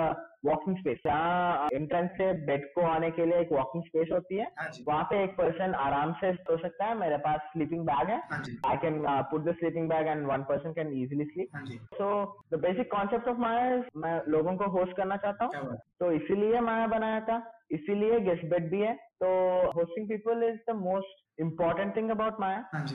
[0.45, 4.45] walking space जहाँ entrance से bed को आने के लिए एक वॉकिंग स्पेस होती है
[4.59, 8.19] हाँ वहाँ पे एक पर्सन आराम से सो सकता है। मेरे पास स्लीपिंग बैग है।
[8.67, 11.57] I can put the sleeping bag and one person can easily sleep
[11.93, 12.09] so
[12.53, 16.87] the basic concept of Maya मैं लोगों को होस्ट करना चाहता हूँ। तो इसीलिए माया
[16.87, 19.27] बनाया था। इसीलिए गेस्ट बेड भी है। तो
[19.71, 22.85] hosting people is the most important thing about Maya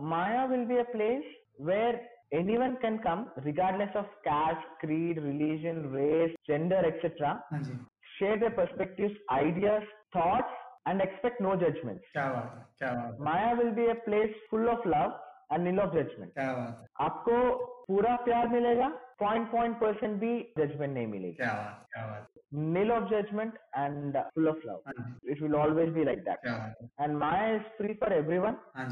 [0.00, 1.30] Maya will be a place
[1.69, 1.95] where
[2.33, 7.35] anyone can come regardless of caste, creed, religion, race, gender, etc.
[7.51, 7.77] हाँ जी
[8.15, 10.51] Share their perspectives, ideas, thoughts
[10.85, 12.03] and expect no judgments.
[12.13, 15.15] क्या बात है क्या बात है Maya will be a place full of love
[15.51, 16.31] and nil of judgment.
[16.37, 17.39] क्या बात है आपको
[17.87, 18.87] पूरा प्यार मिलेगा
[19.19, 22.31] पॉइंट पॉइंट परसेंट भी जजमेंट नहीं मिलेगी क्या बात क्या बात
[22.77, 24.81] nil of judgment and full of love.
[24.87, 26.41] हाँ जी It will always be like that.
[26.47, 28.57] क्या बात है And Maya is free for everyone.
[28.75, 28.87] हाँ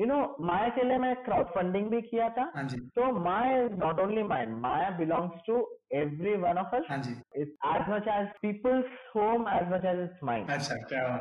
[0.00, 2.44] You know Maya के लिए मैं क्राउड फंडिंग भी किया था।
[2.96, 5.56] तो Maya is not only Maya Maya belongs to
[5.94, 6.84] every one of us
[7.36, 8.86] it's as much as people's
[9.16, 10.50] home as much as it's mind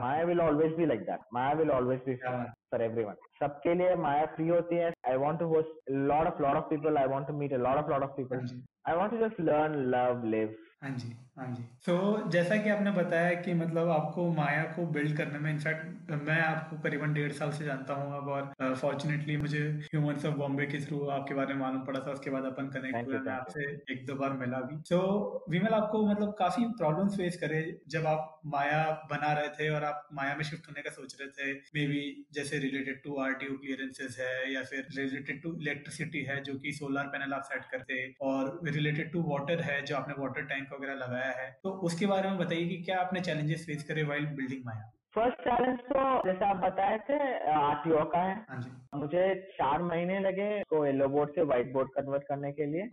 [0.01, 3.95] Maya will always be like that Maya will always be for every one सबके लिए
[3.97, 7.27] Maya free होती है। I want to host lot of lot of people I want
[7.27, 8.47] to meet a lot of lot of people
[8.87, 12.91] I want to just learn love live हाँ जी हाँ जी। तो जैसा कि आपने
[12.91, 17.51] बताया कि मतलब आपको माया को बिल्ड करने में इनफैक्ट मैं आपको करीबन डेढ़ साल
[17.51, 21.61] से जानता हूँ अब और फॉर्चुनेटली मुझे ह्यूमंस ऑफ़ बॉम्बे के थ्रू आपके बारे में
[21.61, 24.77] मालूम पड़ा था उसके बाद अपन कनेक्ट हुए मैं आपसे एक दो बार मिला भी।
[24.89, 29.83] तो विमल आपको मतलब काफ़ी प्रॉब्लम फेस करे जब आप माया बना रहे थे और
[29.83, 32.01] आप माया में शिफ्ट होने का सोच रहे थे। मे बी
[32.33, 37.07] जैसे रिलेटेड टू आरटीओ क्लियरेंसेस है या फिर रिलेटेड टू इलेक्ट्रिसिटी है जो की सोलर
[37.09, 41.31] पैनल आप सेट करते और रिलेटेड टू वाटर है जो आपने वाटर टैंक वगैरह लगाया
[41.41, 44.89] है तो उसके बारे में बताइए कि क्या आपने चैलेंजेस फेस करे while building Maya
[45.15, 47.15] first challenge तो जैसे आप बताए थे
[47.51, 48.59] आरटीओ का है। हाँ
[48.95, 52.89] मुझे चार महीने लगे को येलो बोर्ड से व्हाइट बोर्ड कन्वर्ट करने के लिए।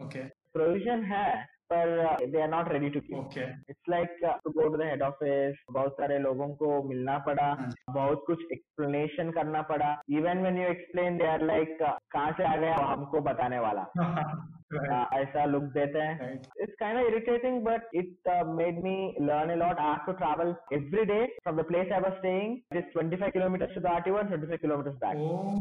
[0.53, 1.27] प्रोविज़न है
[1.73, 1.93] पर
[2.27, 3.39] they are not ready to keep
[3.71, 7.71] it's like to go to the head office बहुत सारे लोगों को मिलना पड़ा। हाँ
[7.91, 12.57] बहुत कुछ एक्सप्लेनेशन करना पड़ा। Even when you explain they are like कहाँ से आ
[12.57, 12.77] गया?
[12.85, 18.83] हमको बताने वाला। Uh, ऐसा लुक देते हैं। It's kind of irritating but it made
[18.85, 22.13] me learn a lot I have to travel every day from the place I was
[22.13, 25.17] staying it is 25 kilometre to the that even 25 kilometre back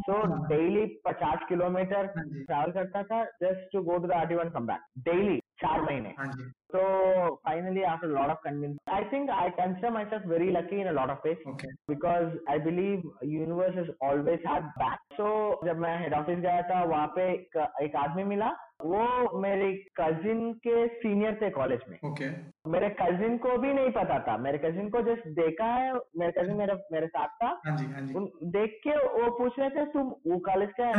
[0.09, 4.81] so daily 50 kilometre travel करता था just to go to that one come back
[5.09, 6.31] daily चार महीने। हाँ
[6.73, 10.81] हाँ So finally, after a lot of convince, I think I consider myself very lucky
[10.81, 14.99] in a lot of ways okay because I believe universe has always had back.
[15.17, 15.27] So
[15.65, 18.51] जब मैं head office गया था वहाँ पे एक, एक आदमी मिला।
[18.83, 22.25] वो मेरे कजिन के सीनियर थे कॉलेज में। ओके
[22.71, 26.57] मेरे कजिन को भी नहीं पता था। मेरे कजिन को जस्ट देखा है। मेरे कजिन
[26.57, 29.85] मेरे मेरे साथ था। हाँ जी हाँ जी। उन देख के वो पूछ रहे थे
[29.85, 30.93] तुम वो कॉलेज का है?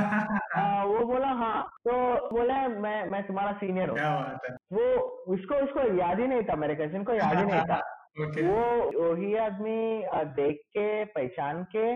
[0.57, 1.93] आ, वो बोला हाँ। तो
[2.37, 4.89] बोला मैं मैं तुम्हारा सीनियर हूँ। क्या बात है। वो
[5.35, 7.79] उसको उसको याद ही नहीं था मेरे कजिन को याद ही नहीं था
[8.25, 8.61] ओके वो
[9.01, 11.87] वही आदमी अ, देख के पहचान के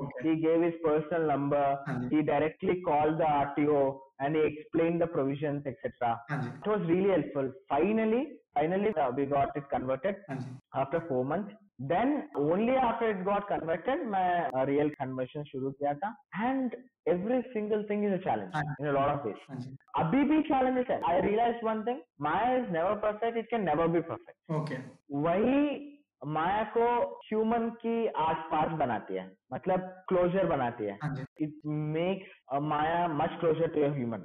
[0.00, 0.34] Okay.
[0.44, 3.82] gave his personal number हाँ जी he directly called the RTO
[4.26, 8.22] and he explained the provisions etc हाँ जी it was really helpful finally
[8.58, 13.22] finally uh, we got it converted हाँ जी after four months then only after it
[13.24, 16.76] got converted मैं real conversion शुरू किया था। And
[17.08, 21.20] every single thing is a challenge in lot of this अभी भी challenges है। I
[21.20, 24.72] realise one thing Maya is never perfect it can never be perfect
[25.26, 25.92] वही
[26.26, 26.86] माया को
[27.24, 30.98] human की आसपास बनाती है मतलब क्लोजर बनाती है।
[31.40, 32.30] It makes
[32.62, 34.24] Maya much closer to human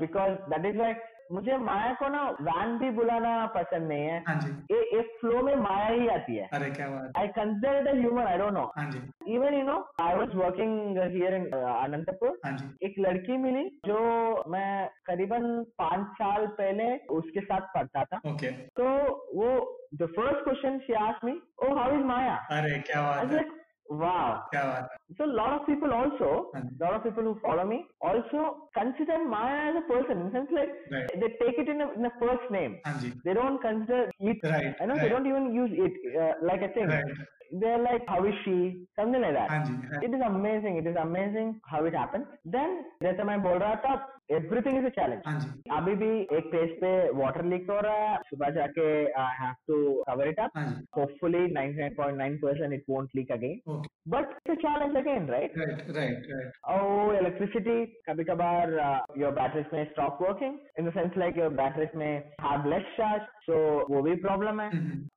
[0.00, 4.36] because that is like मुझे माया को ना वैन भी बुलाना पसंद नहीं है। हाँ
[4.70, 8.26] ये एक फ्लो में माया ही आती है। अरे क्या बात I consider it human
[8.26, 8.86] I don't know हाँ
[9.28, 13.98] even you know I was working here in Anantapur हाँ एक लड़की मिली जो
[14.50, 14.70] मैं
[15.06, 18.86] करीबन पाँच साल पहले उसके साथ पढ़ता था। ओके। So
[19.36, 19.50] वो
[19.94, 21.32] the first question she asked me,
[21.64, 22.36] oh how is Maya?
[22.56, 23.44] अरे क्या बात है।
[23.90, 24.44] Wow.
[25.16, 29.24] So a lot of people also, a lot of people who follow me also consider
[29.28, 30.26] Maya as a person.
[30.26, 31.08] In sense like right.
[31.14, 32.78] they take it in a, in a first name.
[32.86, 33.12] Anji.
[33.24, 34.38] They don't consider it.
[34.42, 34.74] Right.
[34.80, 35.02] I know right.
[35.02, 36.88] they don't even use it uh, like a thing.
[36.88, 37.04] Right.
[37.52, 38.86] They're like, how is she?
[38.98, 39.50] Something like that.
[39.50, 40.02] Anji.
[40.02, 40.78] It is amazing.
[40.78, 42.26] It is amazing how it happens.
[42.44, 45.20] Then, that's my Bolrata everything is a challenge
[45.72, 48.86] अभी भी एक page पे water leak हो रहा है सुबह जाके
[49.24, 49.76] I have to
[50.08, 50.58] cover it up
[50.98, 53.82] hopefully 99.9 percent it won't leak again
[54.14, 58.74] but it's a challenge again right right right oh electricity कभी कभार
[59.18, 63.22] योर बैटरीज में stop working in the sense like your batteries में hard less charge
[63.46, 63.56] so
[63.90, 64.68] वो भी problem है.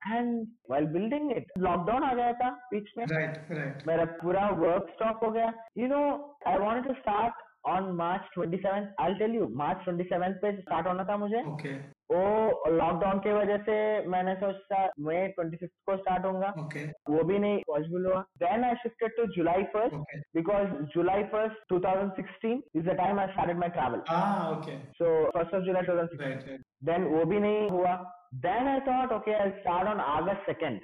[0.08, 3.06] And well building it lockdown आ गया था बीच में.
[3.12, 5.54] राइट राइट मेरा पूरा वर्क स्टॉप हो गया.
[5.78, 6.02] You know
[6.48, 11.04] I want to start on March 27 I tell you March 27 पे स्टार्ट होना
[11.04, 11.74] था मुझे। ओके
[12.12, 13.76] वो लॉकडाउन की वजह से
[14.10, 18.64] मैंने सोचा मई ट्वेंटी फिफ्थ को स्टार्ट होगा ओके वो भी नहीं पॉसिबल हुआ। Then
[18.64, 19.96] I shifted to July first
[20.36, 24.02] because July first 2016 is the time I started my travel
[25.00, 27.96] so first of July 2016 right right then वो भी नहीं हुआ।
[28.48, 30.80] Then I thought okay I start on August second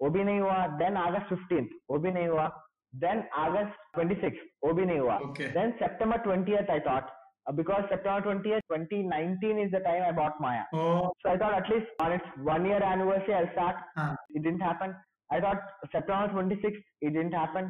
[0.00, 2.48] वो भी नहीं हुआ। Then August fifteenth वो भी नहीं हुआ।
[2.93, 5.51] देन अगस्त ट्वेंटी सिक्स वो भी नहीं हुआ Okay.
[5.59, 7.11] Then September twenty I thought
[7.55, 10.61] because September 20th, 2019 is the time I bought Maya.
[10.81, 10.83] Oh
[11.23, 13.81] So I thought at least on its one year anniversary I'll start.
[13.97, 14.05] हाँ
[14.37, 14.93] It didn't happen.
[15.29, 15.65] I thought
[15.95, 17.67] September 26th, it didn't happen.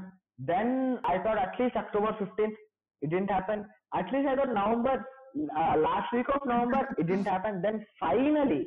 [0.51, 0.69] Then
[1.13, 2.61] I thought at least October 15th,
[3.01, 3.65] it didn't happen.
[4.01, 4.95] At least I thought November,
[5.63, 7.59] uh, last week of November, it didn't happen.
[7.65, 8.61] Then finally,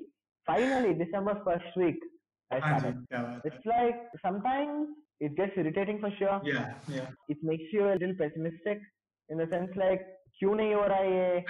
[0.46, 2.02] finally December first week,
[2.50, 3.02] I हाँ जी started.
[3.08, 4.94] क्या बात है It's like sometimes
[5.27, 6.39] it gets irritating for sure.
[6.49, 7.09] Yeah, yeah.
[7.29, 8.83] It makes you a little pessimistic
[9.29, 11.41] in the sense like क्यों नहीं हो रहा ये?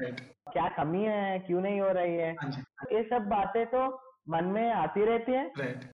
[0.54, 1.40] क्या कमी है?
[1.48, 2.32] क्यों नहीं हो रही है?
[2.42, 3.84] हाँ हाँ ये सब बातें तो
[4.30, 5.44] मन में आती रहती है।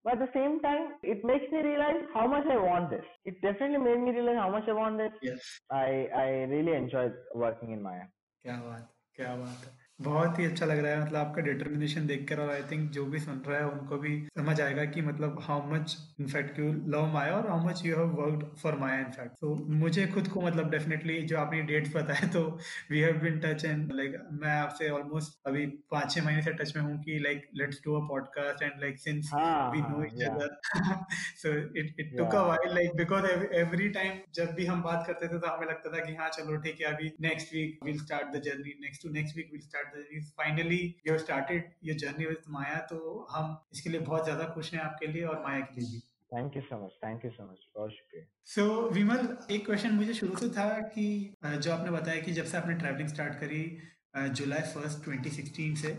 [0.06, 3.78] But the same time it makes me realise how much I want this it definitely
[3.86, 7.08] made me realise how much I want this I I really enjoy
[7.44, 8.00] working in my
[8.46, 12.40] क्या बात क्या बात है। बहुत ही अच्छा लग रहा है मतलब आपका डिटर्मिनेशन देखकर
[12.40, 15.70] और आई थिंक जो भी सुन रहा है उनको भी समझ आएगा कि मतलब how
[15.72, 19.56] much in fact you love Maya और how much you have worked for Maya in fact तो
[19.76, 22.44] मुझे खुद को मतलब डेफिनेटली जो आपने डेट्स बताए तो
[22.92, 26.76] we have been touch and like मैं आपसे ऑलमोस्ट अभी पाँच छह महीने से टच
[26.76, 30.30] में हूँ कि like let's do a podcast and like since yeah.
[30.30, 30.50] other
[31.42, 32.48] so it it took a Yeah.
[32.48, 35.92] while like because every, every time जब भी हम बात करते थे तो हमें लगता
[35.92, 39.14] था कि हाँ चलो ठीक है अभी next week will start the journey next to
[39.20, 39.87] next week we'll start
[40.36, 43.00] finally you have started your journey with Maya तो
[43.32, 46.56] हम इसके लिए बहुत ज़्यादा खुश हैं आपके लिए और माया के लिए भी Thank
[46.56, 46.96] you so much.
[47.02, 47.60] Thank you so much.
[47.76, 48.24] बहुत शुक्रिया.
[48.46, 51.06] सो so, विमल एक क्वेश्चन मुझे शुरू से था कि
[51.44, 53.62] जो आपने बताया कि जब से आपने ट्रैवलिंग स्टार्ट करी
[54.32, 55.94] जुलाई फ़र्स्ट 2016 से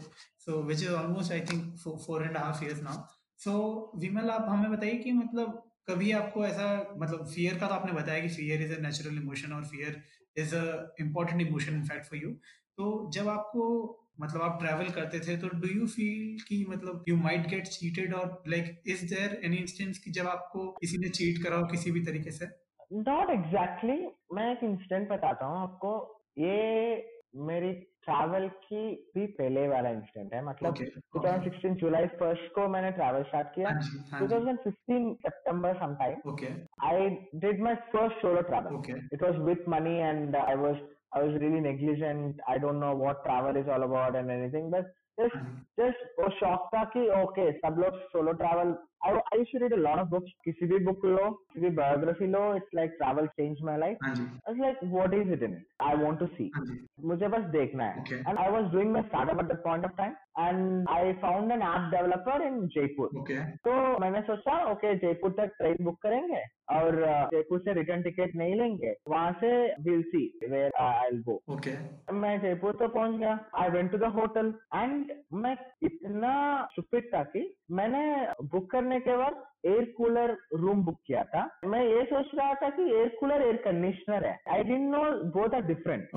[0.46, 3.02] so which is almost I think four and half years now
[3.40, 3.54] so
[3.96, 8.20] Vimal आप हमें बताइए कि मतलब कभी आपको ऐसा मतलब फियर का तो आपने बताया
[8.20, 10.02] कि fear is a natural emotion और fear
[10.36, 10.64] is a
[11.00, 12.36] important emotion in fact for you
[12.78, 13.64] तो जब आपको
[14.20, 18.14] मतलब आप ट्रैवल करते थे तो डू यू फील कि मतलब यू माइट गेट चीटेड
[18.14, 21.90] और like is there any instance कि जब आपको किसी ने चीट करा हो किसी
[21.90, 22.48] भी तरीके से
[23.06, 23.94] Not exactly.
[24.34, 25.90] मैं एक इंसिडेंट बताता हूँ आपको.
[26.38, 26.58] ये
[27.48, 27.72] मेरी
[28.04, 28.82] ट्रैवल की
[29.14, 30.86] भी पहले वाला इंसिडेंट है मतलब Okay,
[31.16, 36.52] 2016 जुलाई फ़र्स्ट को मैंने ट्रैवल स्टार्ट किया हाँ जी हाँ 2015 September sometime okay
[36.90, 36.94] I
[37.44, 38.78] did my first solo travel.
[38.78, 40.46] Okay It was with money and uh,
[41.07, 42.39] I was I was really negligent.
[42.47, 44.85] I don't know what travel is all about and anything, but
[45.19, 48.75] just हाँ जी just वो शौक था कि okay सब लोग solo travel
[49.06, 52.26] और I should read a lot of books किसी भी बुक लो किसी भी biography
[52.26, 54.12] low it's like travel change my life I
[54.48, 56.50] was like what is it in I want to see
[57.04, 60.12] मुझे बस देखना है। And I was doing my startup at the point of time
[60.38, 63.08] and I found an app developer in Jaipur
[63.64, 66.96] तो मैंने सोचा okay Jaipur तक train book करेंगे और
[67.32, 69.50] जयपुर से रिटर्न टिकट नहीं लेंगे वहाँ से
[69.82, 71.40] will see where I go
[72.14, 76.32] मैं जयपुर तक पहुँच गया। I went to the hotel and मैं इतना
[76.72, 77.42] सुपिट था कि
[77.78, 78.02] मैंने
[78.52, 82.54] बुक करने करने के बाद एयर कूलर रूम बुक किया था। मैं ये सोच रहा
[82.54, 85.02] था कि एयर कूलर एयर कंडीशनर है। I didn't know
[85.36, 86.08] both are different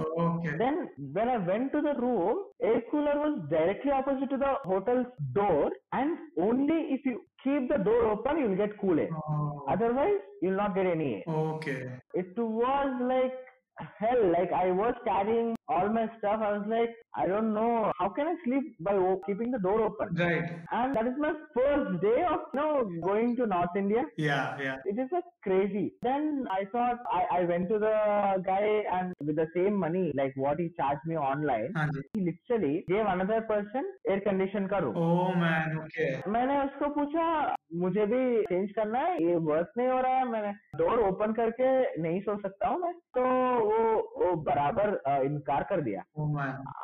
[0.62, 0.79] then
[1.17, 5.03] when I went to the room air cooler was directly opposite to the hotel
[5.39, 10.55] door and only if you keep the door open you'll get cool air otherwise you'll
[10.55, 11.79] not get any air okay
[12.19, 13.45] it was like
[13.99, 14.22] hell.
[14.33, 16.40] Like I was carrying all my stuff.
[16.42, 19.81] I was like, I don't know how can I sleep by o- keeping the door
[19.88, 20.14] open.
[20.20, 22.70] Right And that is my first day of you know
[23.09, 24.05] going to North India.
[24.29, 25.85] या या It is like crazy.
[26.03, 27.94] Then I thought I, I went to the
[28.49, 28.66] guy
[28.99, 32.75] and with the same money, like what he charged me online, हाँ जी he literally
[32.92, 34.96] gave another person air condition का room.
[34.96, 37.27] ओ man okay मैंने उसको पूछा
[37.73, 41.69] मुझे भी change करना है ये वर्क नहीं हो रहा है मैं डोर ओपन करके
[42.01, 43.21] नहीं सो सकता हूँ मैं तो
[43.65, 43.77] वो
[44.17, 44.93] वो बराबर
[45.25, 46.03] इनकार कर दिया।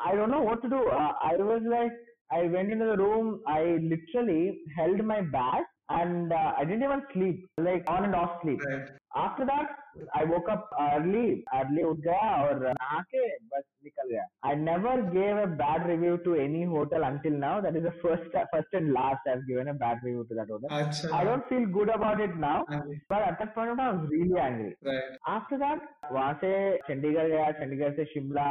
[0.08, 0.84] I don't know what to do
[1.28, 6.53] I was like I went in the room I literally held my bag and uh,
[6.59, 8.61] I didn't even sleep, like on and off sleep.
[8.69, 9.73] Right After that,
[10.19, 11.25] I woke up early.
[11.57, 14.23] Early उठ गया और नहा के बस निकल गया.
[14.51, 17.53] I never gave a bad review to any hotel until now.
[17.67, 20.73] That is the first, first and last I've given a bad review to that hotel.
[20.79, 23.77] अच्छा I don't feel good about it now, हाँ जी but at that point of
[23.77, 24.73] time, I was really angry.
[24.91, 26.53] Right after that वहां से
[26.88, 28.51] चंडीगढ़ गया चंडीगढ़ से शिमला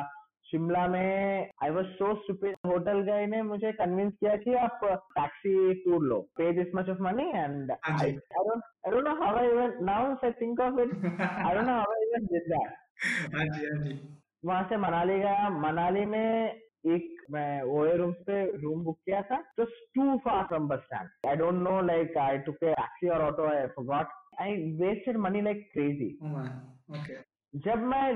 [0.50, 5.54] शिमला में I was so stupid hotel गए ने मुझे कन्विंस किया कि आप taxi
[5.84, 9.72] tour low pay this much of money and हाँ I don't know how I even
[9.86, 13.66] now I think of it I don't know how I even did that हाँ जी
[13.66, 13.98] हाँ जी।
[14.44, 16.62] वहाँ से मनाली गया। मनाली में
[16.94, 21.28] एक मैं ओए रूम्स पे रूम बुक किया था just to far from bus stand
[21.28, 25.40] I don't know like I took a taxi और auto I forgot I wasted money
[25.40, 27.16] like crazy okay
[27.64, 28.06] जब मैं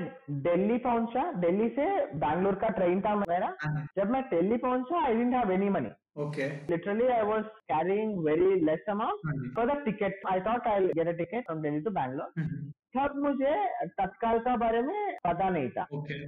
[0.43, 1.85] दिल्ली पहुँचा दिल्ली से
[2.17, 5.91] बैंगलोर का ट्रेन था मेरा हाँ। जब मैं दिल्ली पहुँचा I didn't have any money
[6.23, 11.09] okay literally I was carrying very less amount for the ticket I thought I get
[11.09, 12.33] a ticket from Delhi to Bangalore
[12.95, 13.55] तब मुझे
[13.99, 15.83] तत्काल का बारे में पता नहीं था।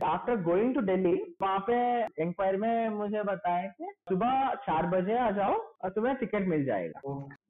[0.09, 1.77] आफ्टर गोइंग टू डेली वहाँ पे
[2.23, 7.01] इंक्वायर में मुझे बताया कि सुबह चार बजे आ जाओ और तुम्हें टिकट मिल जाएगा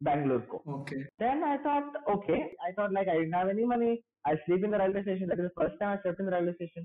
[0.05, 3.99] बैंगलोर को। Then I thought okay I thought like I have any money
[4.29, 6.83] I sleep in the railway station first time I in the railway station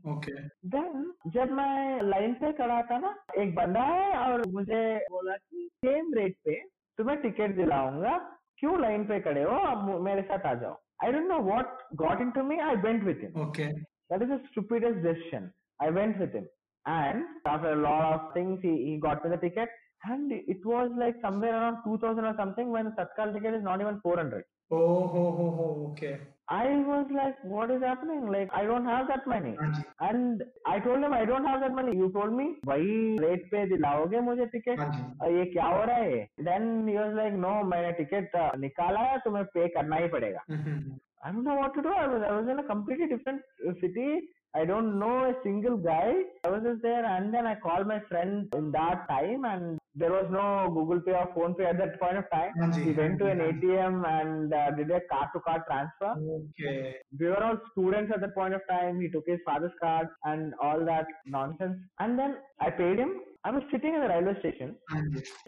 [0.76, 5.70] then जब मैं लाइन पे खड़ा था ना एक बंदा है और मुझे बोला कि
[5.86, 6.62] सेम रेट पे
[6.98, 8.18] तुम्हें टिकट दिलाऊँगा।
[8.59, 11.79] क्यों लाइन पे खड़े हो अब मु- मेरे साथ आ जाओ I don't know what
[12.03, 13.71] got into me I went with him okay
[14.13, 15.45] That is the stupidest decision.
[15.81, 16.47] I went with him.
[16.87, 19.71] And after a lot of things, he, he got me the ticket.
[20.15, 23.85] And it was like somewhere around 2000 or something when the Tatkal ticket is not
[23.85, 24.43] even 400.
[24.71, 24.83] ओ
[25.15, 26.13] हो हो हो okay
[26.49, 28.27] I was like, what is happening?
[28.33, 29.53] Like, I don't have that money.
[29.61, 31.95] हाँ जी And I told him, I don't have that money.
[32.01, 35.97] You told me, वही rate पे दिलाओगे मुझे ticket हाँ जी ये क्या हो रहा
[35.97, 40.45] है then he was like no मैंने टिकट निकाला है तुम्हें पे करना ही पड़ेगा
[40.51, 41.91] हम्म, I don't know what to do.
[41.97, 44.07] I was I was in a completely different uh, city.
[44.55, 46.09] I don't know a single guy.
[46.47, 50.12] I was just there, and then I called my friend in that time, and there
[50.12, 52.52] was no Google Pay or Phone Pay at that point of time.
[52.62, 56.14] Anji, we went to an ATM and uh, did a card to card transfer.
[56.60, 56.96] Okay.
[57.20, 59.02] We were all students at that point of time.
[59.02, 61.78] He took his father's card and all that nonsense.
[62.00, 63.22] And then I paid him.
[63.44, 64.78] I was sitting in the railway station.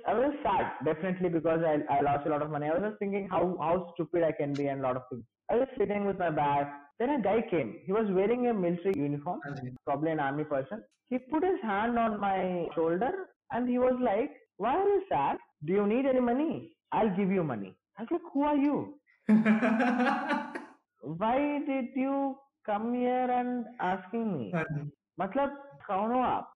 [0.07, 2.67] I was sad, definitely, because I, I lost a lot of money.
[2.67, 5.25] I was just thinking how, how stupid I can be and a lot of things.
[5.51, 6.67] I was sitting with my bag.
[6.99, 7.81] Then a guy came.
[7.85, 9.41] He was wearing a military uniform,
[9.85, 10.83] probably an army person.
[11.09, 13.12] He put his hand on my shoulder
[13.52, 15.38] and he was like, Why are you sad?
[15.64, 16.76] Do you need any money?
[16.92, 17.74] I'll give you money.
[17.98, 19.00] I was like, Who are you?
[21.02, 24.50] Why did you come here and asking me?
[24.54, 25.56] हाँ जी मतलब
[25.90, 26.52] कौन हो आप?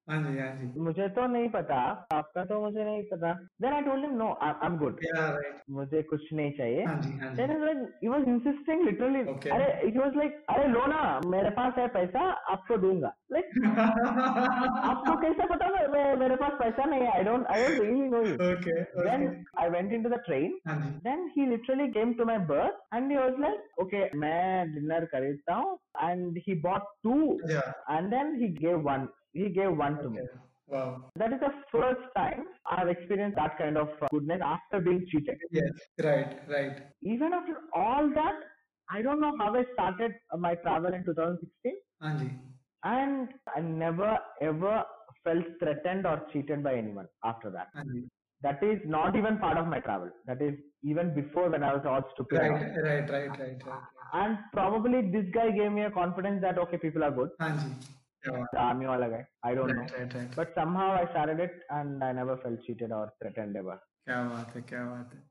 [0.86, 1.76] मुझे तो नहीं पता।
[2.14, 5.00] आपका तो मुझे नहीं पता। Then I told him no I am good
[5.78, 6.86] मुझे कुछ नहीं चाहिए।
[7.38, 9.22] Then is like he was insisting literally
[9.52, 11.02] अरे इट वाज लाइक अरे लो ना
[11.36, 12.22] मेरे पास है पैसा
[12.54, 13.46] आपको दूँगा। लाइक
[14.92, 17.12] आपको कैसे पता मैं मेरे पास पैसा नहीं है?
[17.16, 19.26] I don't I don't really know you okay then
[19.60, 20.60] I went into the train
[21.08, 25.54] then he literally came to my berth and he was like okay मैं डिनर खरीदता
[25.56, 25.78] हूँ.
[26.02, 27.16] And he bought two
[27.50, 30.22] and then he gave one He gave one to me.
[30.68, 31.10] Wow.
[31.18, 35.38] That is the first time I've experienced that kind of uh, goodness after being cheated.
[35.52, 35.72] Yes,
[36.02, 36.78] right, right.
[37.02, 38.36] Even after all that,
[38.90, 41.74] I don't know how I started my travel in 2016.
[42.02, 42.38] Anji.
[42.84, 44.84] And I never ever
[45.24, 47.68] felt threatened or cheated by anyone after that.
[47.76, 48.08] Anji.
[48.42, 50.10] That is not even part of my travel.
[50.28, 52.40] That is even before when I was all stupid.
[52.40, 53.82] Right, right, right, right, right,
[54.14, 57.30] And probably this guy gave me a confidence that okay, people are good.
[57.42, 57.74] Anji
[58.30, 59.26] बात The army wala guy.
[59.44, 59.98] I don't right, know.
[59.98, 63.58] right right right But somehow I started it and I never felt cheated or threatened
[63.58, 63.78] ever.
[64.08, 65.22] क्या बात है क्या बात है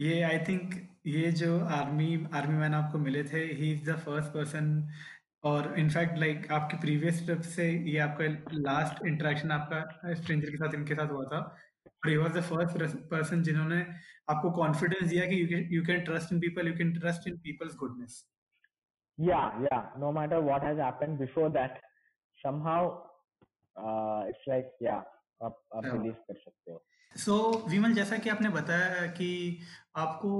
[0.00, 0.74] ये I think
[1.06, 2.08] ये जो आर्मी
[2.40, 4.66] आर्मी मैन आपको मिले थे he is the first person
[5.50, 8.26] और इनफैक्ट लाइक like, आपकी प्रीवियस ट्रिप से ये आपका
[8.68, 11.38] लास्ट इंटरेक्शन आपका स्ट्रेंजर के साथ इनके साथ हुआ था
[11.86, 13.84] और he was the first person जिन्होंने
[14.30, 18.24] आपको कॉन्फिडेंस दिया कि you can trust in people you can trust in people's goodness
[19.18, 19.84] Yeah, yeah.
[20.00, 21.76] No matter what has happened before that,
[22.46, 22.80] somehow
[23.76, 25.02] uh, it's like yeah,
[25.42, 26.82] आप आप release कर सकते हो.
[27.16, 27.34] सो
[27.68, 29.28] विमल जैसा कि आपने बताया कि
[29.96, 30.30] आपको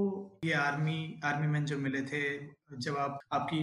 [0.45, 2.23] ये आर्मी आर्मी मैन जो मिले थे
[2.87, 3.61] जब आप आपकी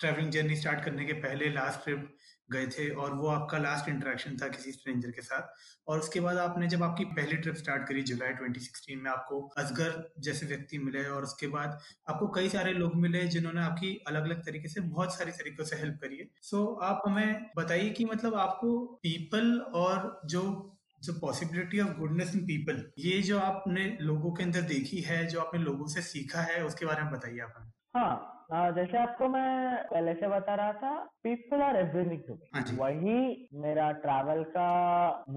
[0.00, 2.16] ट्रैवलिंग जर्नी स्टार्ट करने के पहले लास्ट ट्रिप
[2.52, 5.42] गए थे और वो आपका लास्ट इंटरेक्शन था किसी स्ट्रेंजर के साथ।
[5.88, 10.12] और उसके बाद आपने जब आपकी पहली ट्रिप स्टार्ट करी जुलाई 2016 में आपको असगर
[10.18, 14.44] जैसे व्यक्ति मिले और उसके बाद आपको कई सारे लोग मिले जिन्होंने आपकी अलग अलग
[14.46, 18.34] तरीके से बहुत सारी तरीकों से हेल्प करी है। सो आप हमें बताइए कि मतलब
[18.34, 24.42] आपको पीपल और जो जो possibility of goodness in people ये जो आपने लोगों के
[24.42, 28.37] अंदर देखी है, जो आपने लोगों से सीखा है, उसके बारे में बताइए आप हाँ
[28.50, 30.90] आ, जैसे आपको मैं पहले से बता रहा था
[31.22, 34.68] पीपल आर एवरीथिंग टू हाँ मी वही मेरा ट्रैवल का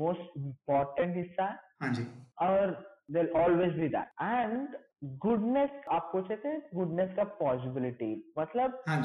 [0.01, 2.71] मोस्ट इम्पोर्टेंट हिस्सा है। हाँ और
[3.11, 4.77] there always be that and
[5.25, 9.01] goodness आप पूछे थे गुडनेस का पॉसिबिलिटी मतलब हाँ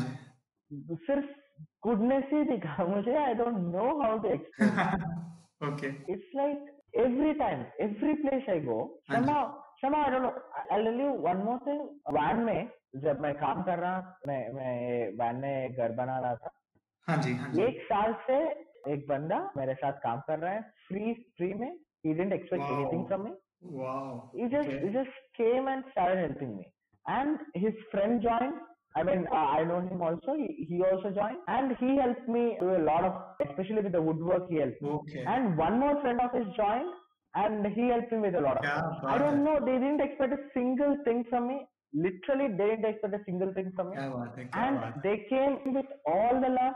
[1.09, 1.26] सिर्फ़
[1.88, 7.62] गुडनेस ही दिखा मुझे I don't know how to explain okay it's like every time,
[7.84, 8.74] every place I go,
[9.09, 9.40] हाँ जी। somehow,
[9.80, 10.30] somehow I don't know.
[10.76, 11.82] I'll tell you one more thing.
[12.16, 12.68] Van में
[13.05, 14.76] जब मैं काम कर रहा मैं मैं
[15.20, 16.51] वैन में घर बना रहा था
[17.09, 18.38] हाँ जी हाँ जी एक साल से
[18.92, 21.72] एक बंदा मेरे साथ काम कर रहा है फ्री फ्री में
[22.07, 22.74] he didn't expect Wow.
[22.76, 23.32] anything from me
[23.80, 24.80] wow he just Okay.
[24.86, 26.66] he just came and started helping me
[27.07, 28.64] and his friend joined
[28.99, 30.34] I mean, uh, I know him also.
[30.40, 33.16] He, he also joined, and he helped me do a lot of,
[33.47, 34.47] especially with the woodwork.
[34.53, 34.90] He helped me.
[34.92, 36.94] Okay And one more friend of his joined
[37.34, 39.05] and he helped me with a lot of things.
[39.14, 41.59] I don't know, they didn't expect a single thing from me.
[41.95, 43.97] literally they didn't expect a single thing from me.
[44.53, 46.74] And they came with all the love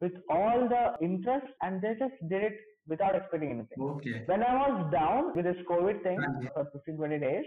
[0.00, 2.54] with all the interest and they just did it
[2.88, 3.78] without expecting anything.
[3.80, 4.22] Okay.
[4.26, 6.18] when i was down with this covid thing
[6.54, 7.44] for 15 20 days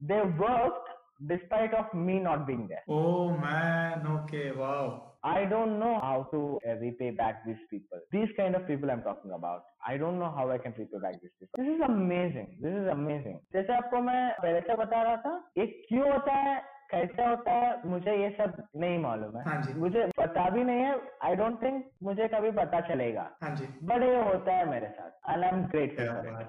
[0.00, 0.88] they worked
[1.30, 2.84] despite of me not being there.
[2.88, 3.00] Oh
[3.44, 4.90] man okay wow
[5.24, 8.00] I don't know how to uh, repay back these people.
[8.14, 9.66] These kind of people I'm talking about.
[9.86, 11.62] I don't know how I can repay back these people.
[11.62, 12.48] This is amazing.
[12.64, 13.36] This is amazing.
[13.56, 16.56] जैसे आपको मैं पहले से बता रहा था ये क्यों होता है
[16.92, 20.80] कैसे होता है मुझे ये सब नहीं मालूम हाँ है जी। मुझे पता भी नहीं
[20.86, 20.96] है
[21.28, 25.30] आई डोंट थिंक मुझे कभी पता चलेगा हाँ जी बट ये होता है मेरे साथ
[25.30, 26.44] and I am grateful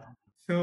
[0.49, 0.57] so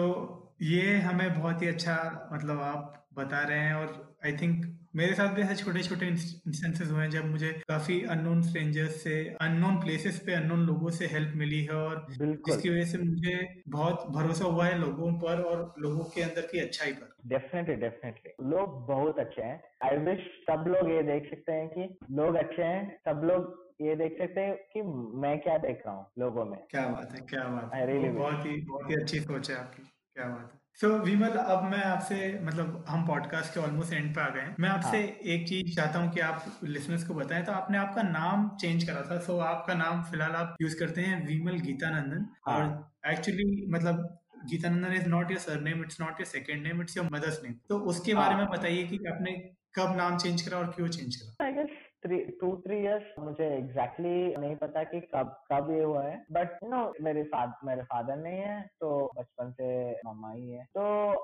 [0.73, 1.97] ये हमें बहुत ही अच्छा
[2.33, 6.91] मतलब आप बता रहे हैं और आई थिंक मेरे साथ भी ऐसे छोटे छोटे इंस्टेंसेस
[6.91, 11.33] हुए हैं जब मुझे काफ़ी अननोन स्ट्रेंजर्स से अननोन प्लेसेस पे अननोन लोगों से हेल्प
[11.37, 16.05] मिली है और जिसकी वजह से मुझे बहुत भरोसा हुआ है लोगों पर और लोगों
[16.05, 20.91] के अंदर की अच्छाई पर। डेफिनेटली डेफिनेटली लोग बहुत अच्छे हैं। आई विश सब लोग
[20.91, 24.83] ये देख सकते हैं कि लोग अच्छे हैं। सब लोग ये देख सकते हैं कि
[25.21, 28.47] मैं क्या देख रहा हूँ लोगों में। क्या बात है क्या बात है। Really बहुत
[28.47, 29.83] ही बहुत ही अच्छी सोच है आपकी।
[30.15, 34.15] क्या बात है। सो so, विमल अब मैं आपसे मतलब हम पॉडकास्ट के ऑलमोस्ट एंड
[34.15, 35.07] पे आ गए हैं मैं आपसे हाँ.
[35.35, 39.03] एक चीज़ चाहता हूँ कि आप लिसनर्स को बताएँ तो आपने आपका नाम चेंज करा
[39.11, 43.67] था सो so, आपका नाम फ़िलहाल आप यूज़ करते हैं विमल गीतानंदन हाँ। और एक्चुअली
[43.71, 44.19] मतलब
[44.51, 47.79] Geetanandan is not your surname it's not your second name it's your mother's name तो
[47.79, 48.25] उसके हाँ.
[48.25, 49.33] बारे। में बताइए कि आपने
[49.75, 51.63] कब नाम चेंज करा और क्यों चेंज करा
[52.07, 56.59] टू थ्री इयर्स मुझे एग्जैक्टली exactly नहीं पता कि कब कब ये हुआ है बट
[56.65, 59.69] नो मेरे फादर मेरे फादर नहीं है तो बचपन से
[60.07, 60.83] मम्मा ही है। तो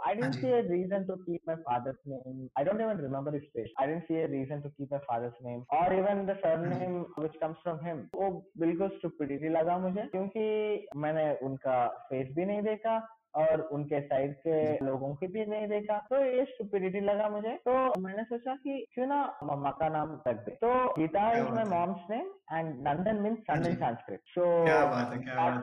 [0.08, 3.42] I don't see a reason to keep my father's name I don't even remember his
[3.52, 7.00] face I don't see a reason to keep my father's name और even the surname
[7.18, 12.62] which comes from him वो बिल्कुल stupidity लगा मुझे क्योंकि मैंने उनका face भी नहीं
[12.62, 12.98] देखा
[13.37, 14.57] और उनके साइड के
[14.87, 19.07] लोगों की भी नहीं देखा। तो ये स्टुपिडिटी लगा मुझे। तो मैंने सोचा कि क्यों
[19.07, 23.39] ना मम्मा का नाम रख दे। तो Geeta is my mom's name and Nandan means
[23.51, 24.45] son in Sanskrit so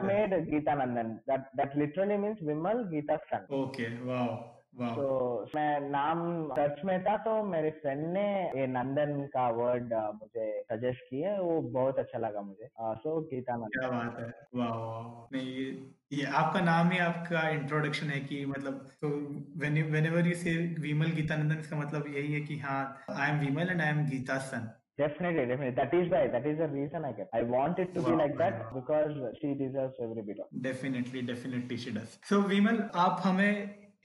[0.08, 4.36] made Geeta Nandan that that literally means Vimal Geeta son okay wow
[4.74, 8.26] तो मैं नाम सर्च में था तो मेरे फ्रेंड ने
[8.60, 12.70] ये नंदन का वर्ड मुझे सजेस्ट किया वो बहुत अच्छा लगा मुझे
[13.04, 15.68] सो गीता नंदन क्या बात है वाह नहीं ये
[16.14, 19.10] ये आपका नाम ही आपका इंट्रोडक्शन है कि मतलब तो
[19.66, 23.40] when ever you say Vimal Geeta Nandan इसका मतलब यही है कि हाँ I am
[23.40, 25.76] Vimal and I am Geeta son Definitely, definitely.
[25.78, 26.28] That is why.
[26.28, 27.34] That is the reason I kept.
[27.34, 28.74] I want it to wow, be like that wow.
[28.76, 30.52] because she deserves every bit of.
[30.62, 32.20] Definitely, definitely she does.
[32.24, 33.54] So, Vimal, आप हमें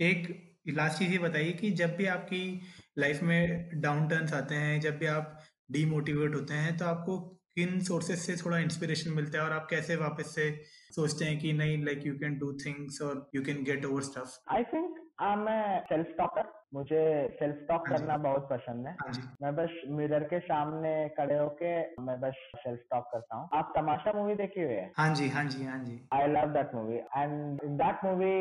[0.00, 0.28] एक
[0.66, 2.60] last चीज़ ये बताइए कि जब भी आपकी
[2.98, 5.38] life में डाउन टर्न आते हैं, जब भी आप
[5.70, 7.18] डीमोटिवेट होते हैं तो आपको
[7.54, 10.50] किन सोर्सेस से थोड़ा इंस्पिरेशन मिलता है और आप कैसे वापस से
[10.94, 14.36] सोचते हैं कि नहीं like you can do things और you can get over stuff
[14.54, 15.46] I think I am
[15.88, 17.00] self talker मुझे
[17.38, 19.12] सेल्फ टॉक हाँ करना बहुत पसंद है। हाँ
[19.42, 21.70] मैं बस मिरर के सामने खड़े होके
[22.02, 24.90] मैं बस सेल्फ टॉक करता हूँ। आप तमाशा मूवी देखी हुई है?
[24.96, 28.32] हाँ जी हाँ जी हाँ जी। I love that movie and in that movie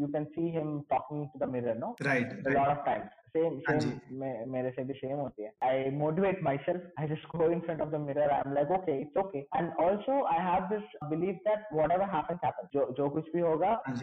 [0.00, 4.51] you can see him talking to the mirror no right lot of times same same
[4.51, 7.89] मेरे से भी सेम होती है I motivate myself I just go in front of
[7.89, 11.67] the mirror I am like okay it's okay and also I have this believe that
[11.91, 13.95] whatever happen happen जो जो कुछ भी होगा हाँ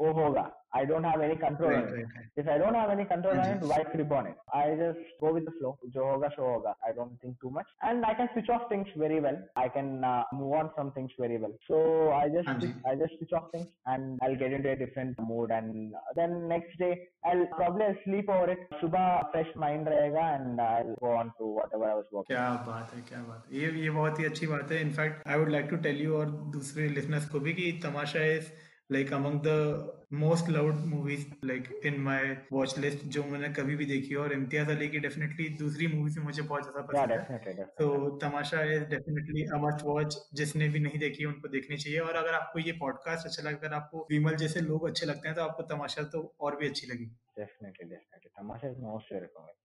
[0.00, 1.92] वो होगा I don't have any control right, on it.
[1.92, 2.26] Right, right.
[2.36, 4.36] If I don't have any control on it, why trip on it?
[4.52, 5.78] I just go with the flow.
[5.94, 6.74] Jo hoga, so hoga.
[6.86, 7.66] I don't think too much.
[7.82, 9.38] And I can switch off things very well.
[9.54, 11.52] I can uh, move on from things very well.
[11.68, 12.48] So I just
[12.84, 15.52] I just switch off things and I'll get into a different mood.
[15.52, 18.66] And then next day, I'll probably I'll sleep over it.
[18.81, 22.49] Subah fresh mind रहेगा and I will go on to whatever I was working क्या
[22.67, 25.49] बात है क्या बात है। ये ये बहुत ही अच्छी बात है। In fact I would
[25.49, 28.51] like to tell you और दूसरे लिसनर्स को भी कि Tamasha is
[28.91, 33.85] like among the most loved movies like in my watch list जो मैंने कभी भी
[33.85, 38.09] देखी और इम्तियाज़ अली की डेफिनेटली दूसरी मूवी से मुझे बहुत ज़्यादा पसंद है। तो
[38.19, 42.33] Tamasha is definitely a must watch जिसने भी नहीं देखी उनको देखनी चाहिए। और अगर
[42.33, 45.63] आपको ये पॉडकास्ट अच्छा लगा अगर आपको विमल जैसे लोग अच्छे लगते हैं तो आपको
[45.75, 47.05] तमाशा तो और भी अच्छी लगी
[47.39, 49.57] definitely definitely Tamasha is most recommend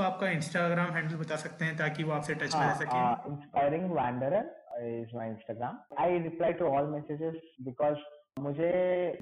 [0.00, 3.00] आपका इंस्टाग्राम हैंडल बता सकते हैं ताकि वो आपसे टच कर सके।
[3.32, 4.34] Inspiring wander
[4.82, 5.78] is my Instagram.
[5.96, 7.96] I reply to all messages because
[8.38, 8.72] मुझे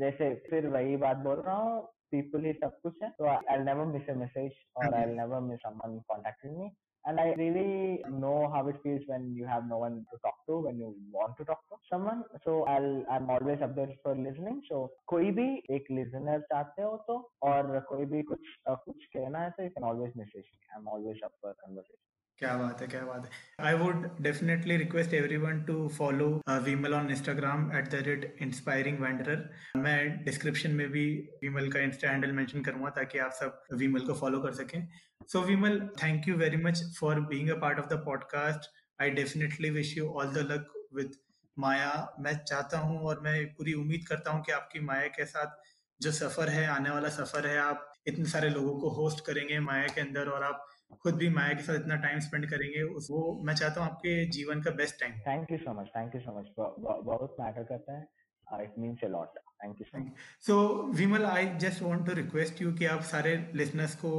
[0.01, 3.87] जैसे फिर वही बात बोल रहा हूँ people ही सब कुछ है तो I'll never
[3.93, 6.69] miss a message or I'll never miss someone contacting me
[7.05, 10.59] and I really know how it feels when you have no one to talk to
[10.67, 14.61] when you want to talk to someone so I'll I'm always up there for listening
[14.69, 14.83] so
[15.13, 17.19] कोई भी एक listener चाहते हो तो
[17.53, 21.25] और कोई भी कुछ कुछ कहना है तो you can always message me I'm always
[21.29, 25.77] up for conversation क्या बात है, क्या बात है। I would definitely request everyone to
[25.89, 26.27] follow
[26.65, 31.05] Vimal on Instagram at the rate inspiring wander मैं डिस्क्रिप्शन में भी
[31.43, 34.87] विमल का इंस्टा हैंडल मेंशन करूँगा ताकि आप सब विमल को फॉलो कर सकें।
[35.33, 38.71] So Vimal thank you very much for being a part of the podcast
[39.03, 41.17] I definitely wish you all the luck with
[41.57, 45.73] Maya मैं चाहता हूँ और मैं पूरी उम्मीद करता हूँ कि आपकी माया के साथ
[46.01, 49.87] जो सफ़र है, आने वाला सफ़र है, आप इतने सारे लोगों को होस्ट करेंगे माया
[49.87, 50.67] के अंदर और आप
[51.03, 54.25] खुद भी माया के साथ इतना टाइम स्पेंड करेंगे उस वो मैं चाहता हूँ आपके
[54.31, 57.97] जीवन का best time thank you so much thank you so much बहुत मैटर करता
[57.99, 60.03] है। It means a lot thank you
[60.47, 60.57] so
[60.95, 64.13] Vimal I just want to request you कि आप सारे लिसनर्स को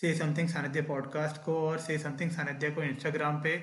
[0.00, 3.56] से समथिंग सानिध्य पॉडकास्ट को और से समथिंग सानिध्य को इंस्टाग्राम पे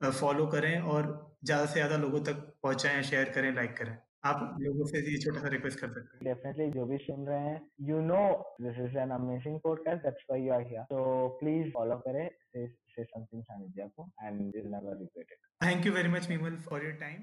[0.00, 4.84] फॉलो करें और ज़्यादा से ज़्यादा लोगों तक पहुंचाएँ शेयर करें लाइक करें। आप लोगों
[4.86, 8.00] से ये छोटा सा रिक्वेस्ट कर सकते हैं। डेफिनेटली जो भी सुन रहे हैं you
[8.02, 8.22] know
[8.62, 12.66] this is an amazing podcast that's why you are here so please follow करें से
[12.66, 16.84] से समथिंग सानिध्या को and will never regret it thank you very much Vimal for
[16.84, 17.22] your time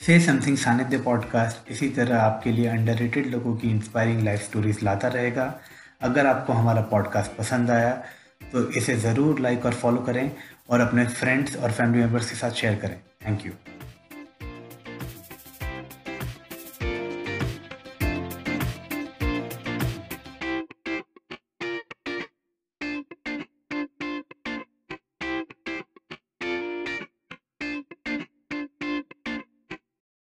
[0.00, 5.08] say something Sannidhya podcast इसी तरह आपके लिए underrated लोगों की inspiring life stories लाता
[5.08, 5.44] रहेगा।
[6.02, 7.92] अगर आपको हमारा पॉडकास्ट पसंद आया
[8.52, 10.30] तो इसे ज़रूर लाइक और फॉलो करें
[10.70, 13.52] और अपने फ्रेंड्स और फैमिली मेंबर्स के साथ शेयर करें। Thank you